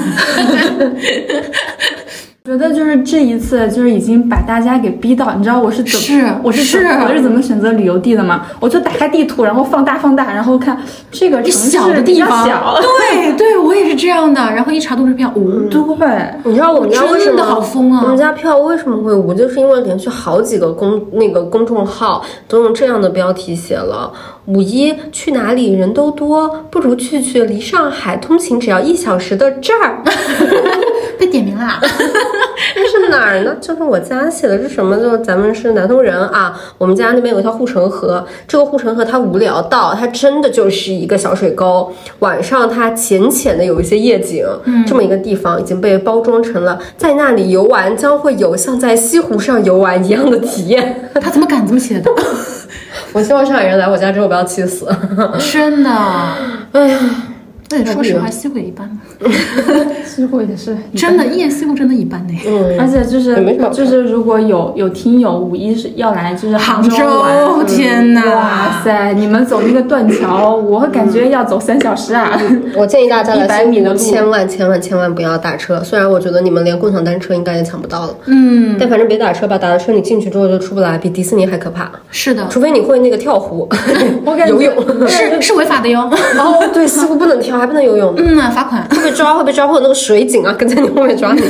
[2.46, 8.46] 觉得就是这一次，就是已经把大家给逼到，你知道我是怎是我是是我是怎么选择旅游地的吗？
[8.60, 10.80] 我就打开地图，然后放大放大，然后看
[11.10, 14.40] 这个城市小的地方，小，对 对，我也是这样的。
[14.40, 16.08] 然后一查都是票，哦，对，
[16.44, 19.34] 你知道我们家为什么真的好疯啊我们家票为什么会无？
[19.34, 24.14] 就是因为连续好几个公那个公众号都用这样的标题写了：
[24.46, 30.04] 五一去哪里人都多，不如去去离上海通勤只要一小时的这儿。
[31.18, 31.80] 被点名啦。
[32.76, 33.56] 这是哪儿呢？
[33.62, 34.98] 就是我家写的是什么？
[34.98, 44.46] 就是咱们是南通人啊，我们家那边有一条护城河，这个护城河它无聊到它真的就是一个小水沟，晚上它浅浅的有一些夜景，
[44.88, 51.10] 这么一个地方已经被包装成了在那里游玩将会有像在西湖上游玩一样的体验。
[51.22, 52.12] 他怎么敢这么写的？
[53.14, 54.88] 我希望上海人来我家之后不要气死。
[55.52, 55.90] 真的。
[56.74, 57.00] 哎呀，
[57.70, 59.02] 那你说实话，西湖也一般吗？
[60.06, 62.34] 西湖也是真的，一眼西湖真的一般呢。
[62.48, 68.24] 嗯，而且就是没什么就是如果有有听友五一是要来就是杭州玩，天哪！
[68.36, 72.40] 哇塞，你们走那个断桥，我感觉要走三小时啊！
[72.76, 81.92] 我建议大家来100西湖米的路千万千万千万不要打车，虽然我觉得你们连共享单车应该也抢不到了，嗯，但反正别打车吧，打了车你进去之后就出不来，比迪士尼还可怕。
[82.12, 83.68] 是的，除非你会那个跳湖，
[84.24, 85.08] 我感觉 游泳。
[85.08, 86.02] 是是违法的哟。
[86.38, 88.84] 哦，对，西湖不能跳，还不能游泳，嗯，罚款。
[88.90, 91.42] 会被抓，会被抓，会有那个水警啊 跟在你后面抓你。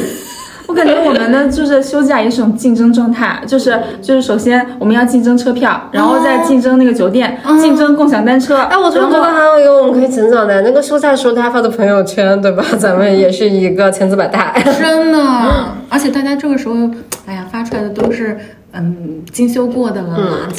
[0.68, 8.58] 我感觉我们的就是休假也是种竞争状态，就是就是首先我们要竞争车票，然后再竞争那个酒店，竞争共享单车。
[8.58, 12.66] 哎，我突然觉得还有一个我们可以成长的，那个休假的时候大家发的朋友圈，对吧？
[12.80, 14.52] 咱们也是一个千姿百态。
[14.80, 15.20] 真的，
[15.88, 16.74] 而且大家这个时候，
[17.28, 18.36] 哎呀，发出来的都是
[18.78, 20.18] 嗯精修过的了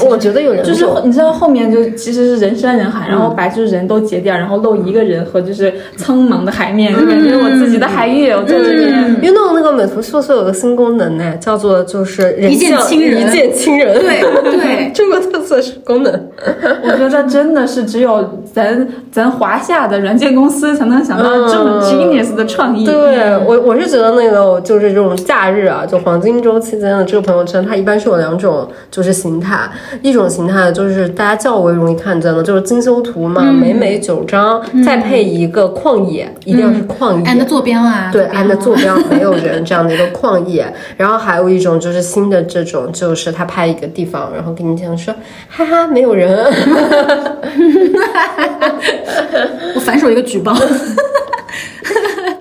[0.09, 9.17] 我觉得有人就是，你知道后面就其实是人山人海，然后把就是人都截掉，然后露一个人和就是苍茫的海面，就感觉我自己的海域我在这边。
[9.23, 13.23] 因为弄那个美图秀秀有个新功能呢，叫做就是人一键像亲人。
[13.23, 13.99] 一键亲人。
[13.99, 14.21] 对
[14.53, 14.93] 对。
[14.95, 16.13] 中国特色是功能。
[16.83, 22.85] 我觉得真的是只有咱咱华夏的软件公司才能想到这么 genius 的创意。
[22.85, 29.69] 对我，我是觉得那个就是这种假日啊，就黄金周期间的这个朋友圈，它一般是有两种就是形态，
[30.03, 37.25] 一种形态就是大家较为容易看见的，就是精修图嘛，美美九张，再配一个旷野，一定要是旷野。
[37.27, 45.15] 按的坐标啊，对，按的坐标没有人这样的一个旷野， 然后还有一种就是新的这种，就是他拍一个地方，然后跟你讲说，
[45.49, 46.37] 哈哈，没有人，
[49.75, 50.57] 我反手一个举报。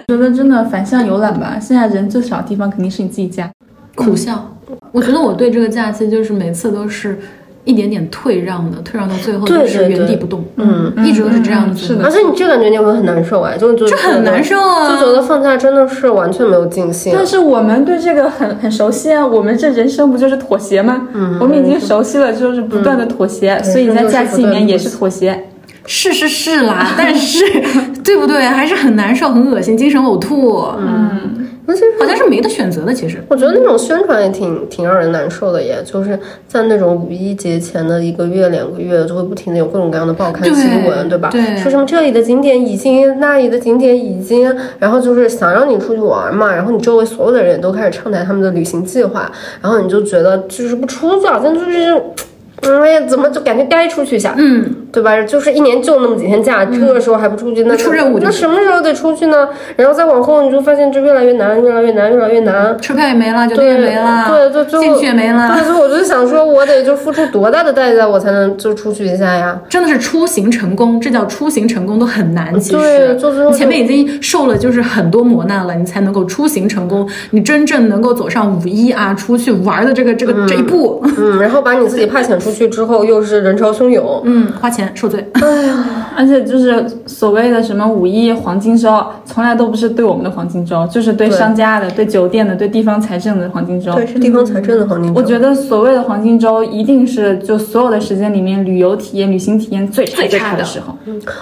[0.07, 3.49] 觉得真的反向游览吧，现在人最少的地方肯定是你自己家。
[3.95, 4.54] 苦笑。
[4.91, 7.19] 我觉得我对这个假期就是每次都是
[7.63, 11.87] 一点点退让的，退让到最后就是原地不动，嗯，一直都是这样子。
[11.87, 17.13] 是的而且你这感觉你会很难受哎，就就这很难受啊就觉得放假真的是完全没有尽兴。
[17.15, 21.07] 但是我们对这个很很熟悉啊，我们这人生不就是妥协吗？
[21.13, 25.47] 嗯，我们已经熟悉了，就是不断的妥协，所以在假期里面也是妥协。
[25.87, 27.45] 是是是啦，但是
[28.03, 28.41] 对不对？
[28.41, 30.65] 还是很难受，很恶心，精神呕吐。
[30.79, 31.34] 嗯，
[31.67, 33.23] 而且好像是没得选择的，其实。
[33.27, 41.29] 我觉得那种宣传也挺挺让人难受的耶，就是在那种五一节前的一个月两个月，就会不停的有各种各样的报刊对新闻，对吧？
[41.31, 52.01] 对说什么这里的景点已经，那里的景点已经，然后就是想让你出去玩嘛，然后你周围所有的人都开始畅谈他们的旅行计划，然后你就觉得就是不出去好像就是。
[52.61, 55.21] 嗯，哎呀，怎么就感觉该出去一下，嗯，对吧？
[55.23, 59.49] 就是一年就那么几天假，这个时候还不出去，那出任务就那什么时候得出去呢？
[59.75, 62.77] 然后再往后，你就发现这越来越难，越来越难，越来越难。
[62.79, 69.59] 车票也没了，酒店也没了，对对，最后进去也没了，对，所以我就想说，我得就付出多大的代价，我才能就出去一下呀？
[69.67, 72.57] 真的是出行成功，这叫出行成功都很难。
[72.59, 73.17] 其实，
[73.49, 81.03] 你前面已经受了就是很多磨难了，你才能够出行成功，你真正能够走上五一啊出去玩的这个这个、这一步。
[81.17, 84.84] 嗯，然后把你自己 派遣出去之后，又是人潮汹涌，嗯，花钱。
[84.85, 85.25] 钱受罪。
[85.33, 85.85] 哎呀
[86.17, 93.93] 而且就是所谓的什么五一黄金周，从来都不是对我们的黄金周，就是对对商家的、对酒店的、对地方财政的黄金周。
[93.95, 95.19] 对，是地方财政的黄金周。
[95.19, 100.95] 我觉得所谓的黄金周，一定是就所有的时间里面，旅游体验、旅行体验最差最最差的差的时候。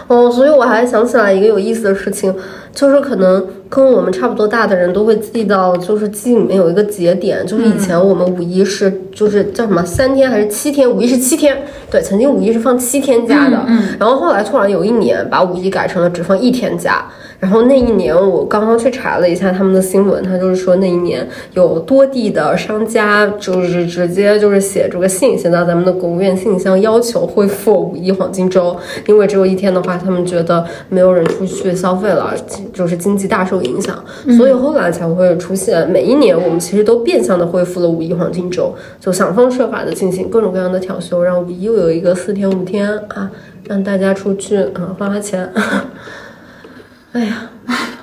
[0.08, 2.34] 哦，所以我还想起来一个有意思的事情，
[2.74, 10.90] 就是可能跟我们差不多大的人都会记到，就是记忆里面有一个节点，就是以前我们五一是就是叫什么三天还是七天？
[10.90, 13.64] 五一是七天，对，曾经五一是放七天假的，
[14.00, 17.06] 然后后来突然有一年把五一改成了只放一天假。
[17.44, 28.74] 然后那一年，我刚刚去查了一下他们的新闻，他就是说那一年有多地的商家就是直接就是写这个信写到咱们的国务院信箱，要求恢复五一黄金周，
[29.08, 32.34] 因为只有一天的话，他们觉得没有人出去消费了，
[32.72, 34.02] 就是经济大受影响，
[34.38, 43.30] 所以后来才会出现每一年我们其实都变相的恢复了五一黄金周，就想方设法的进行各种各样的调休，让五一又有一个四天五天啊，
[43.68, 45.52] 让大家出去啊花花钱。
[47.14, 47.50] 哎呀，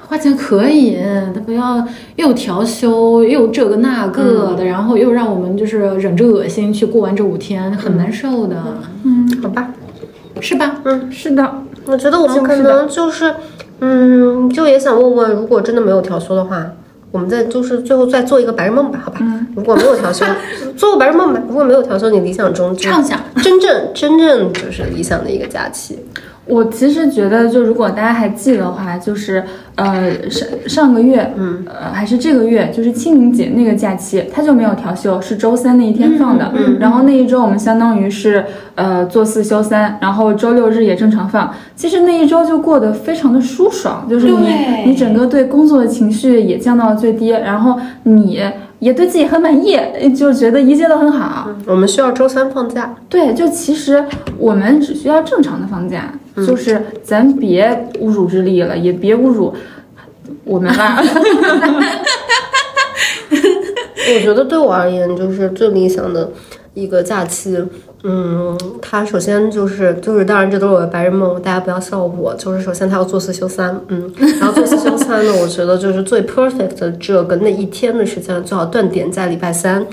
[0.08, 0.96] 花钱可以，
[1.34, 1.86] 他不要
[2.16, 8.56] 又调休又这个那个的，然后又让我们就是忍着恶心去过完这五天，很难受的，
[9.04, 9.70] 嗯好吧。
[10.40, 10.76] 是吧？
[10.84, 11.54] 嗯是的，
[11.84, 13.34] 我觉得我们可能就是，
[13.80, 16.64] 嗯，就也想问问，如果真的没有调休的话，
[17.10, 19.18] 我们再就是最后再做一个白日梦吧，好吧？
[19.54, 20.24] 如果没有调休，
[20.78, 21.42] 做个白日梦吧。
[21.46, 25.98] 如果没有调休，你理想中就畅想真正真正就是理想的一个假期。
[26.50, 29.42] 我其实觉得，就如果大家还记得的话，就是
[29.76, 36.52] 呃上上个月，嗯，呃还是这个月，就是清明节那个假期，它就没有调休，是周三那一天放的。
[36.54, 38.44] 嗯，然后那一周我们相当于是
[38.74, 41.50] 呃做四休三，然后周六日也正常放。
[41.76, 44.48] 其实那一周就过得非常的舒爽，就是你
[44.86, 48.42] 你整个对工作的情绪也降到了最低，然后你
[48.80, 49.78] 也对自己很满意，
[50.16, 51.48] 就觉得一切都很好。
[51.66, 52.94] 我们需要周三放假。
[53.08, 54.04] 对，就其实
[54.36, 56.12] 我们只需要正常的放假，
[56.46, 59.54] 就是咱别侮辱日历了，也别侮辱
[60.44, 61.02] 我们了。
[64.12, 66.28] 我觉得对我而言，就是最理想的
[66.74, 67.56] 一个假期。
[68.02, 72.34] 嗯，他首先就是就是，当然这都是我的白日梦，大家不要笑我。
[72.34, 79.84] 就是首先他要做四休三，嗯，然后做四休三呢，我觉得就是最 perfect 的这个那一天的时间最好断点在礼拜三，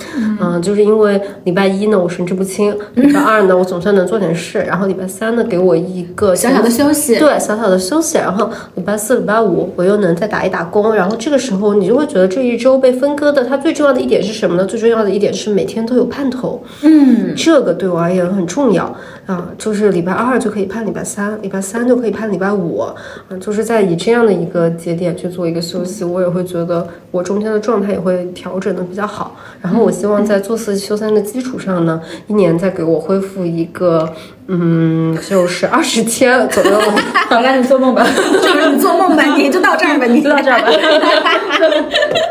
[0.41, 14.65] 嗯、就是因为礼拜一呢我神志不清，礼拜二呢我总算能做点事，然后礼拜三呢给我一个小小的休息，对，小小的休息，然后礼拜四、礼拜五我又能再打一打工，然后这个时候你就会觉得这一周被分割的，它最重要的一点是什么呢？
[14.65, 18.85] 最重要的一点是每天都有盼头，嗯，这个对我而言很重要
[19.25, 22.93] 啊，就是礼拜二就可以盼礼拜三，礼拜三就可以盼礼拜五，啊，
[23.39, 34.07] 就是在以这样的一个节点去做一个休息，我也会觉得我中间的状态也会调整的比较好，然后我希望在做四休三的基础上呢，一年再给我恢复一个。
[34.49, 36.79] 嗯，就是二十天左右。
[37.27, 38.01] 好，那你做梦吧，
[38.41, 40.69] 就是你做梦吧，你就到这儿吧，你 就到这儿吧。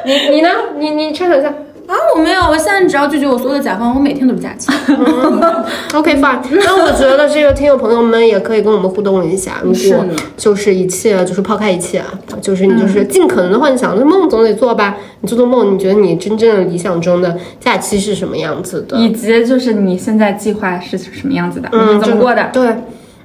[0.07, 0.49] 你你呢？
[0.79, 1.53] 你你畅想一下。
[1.87, 4.71] 啊，我没有，我现在只要拒绝我所有的甲方，我每天都是假期。
[5.95, 9.61] OK fine，那我觉得这个听友朋友们也可以跟我们互动一下。
[9.63, 10.05] 如果
[10.37, 12.03] 就是一切就是抛开一切，
[12.41, 14.97] 就是你就是尽可能的幻想，那梦总得做吧。
[15.21, 18.97] 你做做梦，你觉得你真正的理想中的假期是什么样子的？
[18.99, 21.69] 以及就是你现在计划是什么样子的？
[21.73, 22.51] 嗯，怎么过的？
[22.53, 22.77] 对，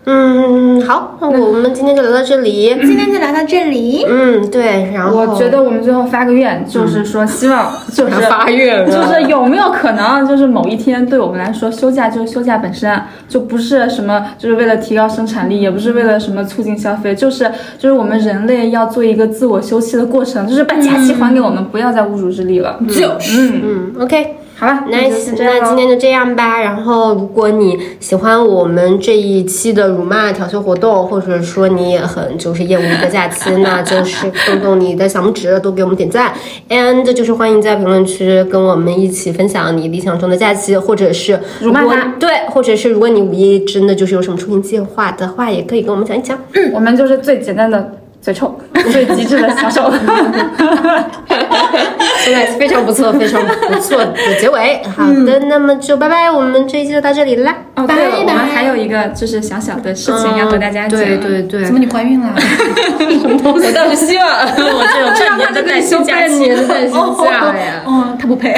[0.04, 2.76] 嗯，好，那我们今天就聊到这里。
[2.82, 4.04] 今天就聊到这里。
[4.10, 22.80] 嗯，对，然后我觉得我们最后发个愿，就是说希望 就是发愿就是有没有可能，就是某一天对我们来说，休假就是休假本身，就不是什么就是为了提高生产力，也不是为了什么促进消费，就是就是我们人类要做一个自我休息的过程，就是把假期还给我们，不要再侮辱日历了。
[22.89, 24.38] 就是，嗯，OK。
[24.62, 26.62] 好吧，那就这样咯那今天就这样吧。
[26.62, 36.32] 然后，如果你喜欢我们这一期的辱骂调休活动，或者说你也很就是厌恶一个假期， 那就是动动你的小拇指，多给我们点赞。
[36.70, 46.38] And 就是欢迎在评论区跟我们一起分享你理想中的假期，或者是辱骂他对，或者是如果你五一真的就是有什么出行计划的话，也可以跟我们讲一讲。
[46.53, 47.91] 嗯我们就是最简单的
[48.22, 48.55] 嘴臭，
[48.91, 49.91] 最极致的享受。
[52.24, 54.80] 现在非常不错，非常不错的结尾。
[54.95, 57.55] 好的，那么就拜拜，我们这一期就到这里啦。
[57.76, 60.99] 哦，对了，拜拜我们还有一个就是小小的事情要和大家讲。
[60.99, 62.30] 对对对，怎么你怀孕了？
[63.43, 67.82] 我倒是希望 我这种半年的带薪假期，的带薪假了呀。
[67.86, 68.53] 哦，他不配。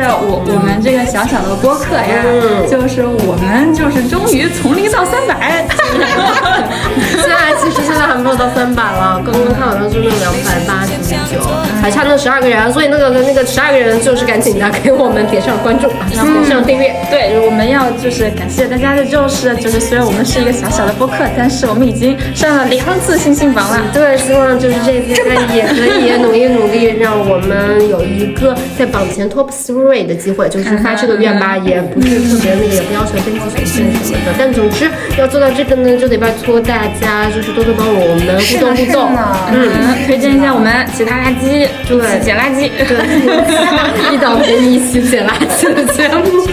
[0.00, 5.66] 是我我们这个小小的播客呀，嗯就是我们就是终于从零到三百，
[7.20, 10.92] 现在其实现在还没有到三百了，刚刚看好像是那两百八十
[11.32, 11.40] 九。
[11.82, 16.94] 还差那十二个人，所以那个那个十二个人就是赶紧的给我们点上关注，然后点上订阅。
[17.10, 23.80] 对，我们要就是感谢大家的，就是就是虽然我们是一个小小的播客，但是我们已经上了两次星星榜了。
[23.94, 30.48] 对，希望就是这次大家也可以努力努力，让我们有一个在榜前 top three 的机会。
[30.48, 34.32] 就是发这个愿吧，也不是特别那个，也不要求登记权限什么的。
[34.38, 34.88] 但总之
[35.18, 39.10] 要做到这个呢，就得拜托大家，就是多多帮我们互动互动。
[39.52, 46.48] 嗯，推荐一下我们其他垃圾，对，捡垃圾，对，一导陪你一起捡垃圾的节目。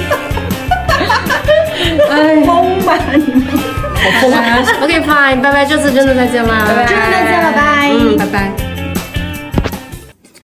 [2.10, 3.48] 哎，疯吧你们，
[3.96, 4.60] 好疯啊！
[4.82, 8.67] OK fine，拜拜，这次真的再见啦，真的再见了，拜，嗯，拜拜。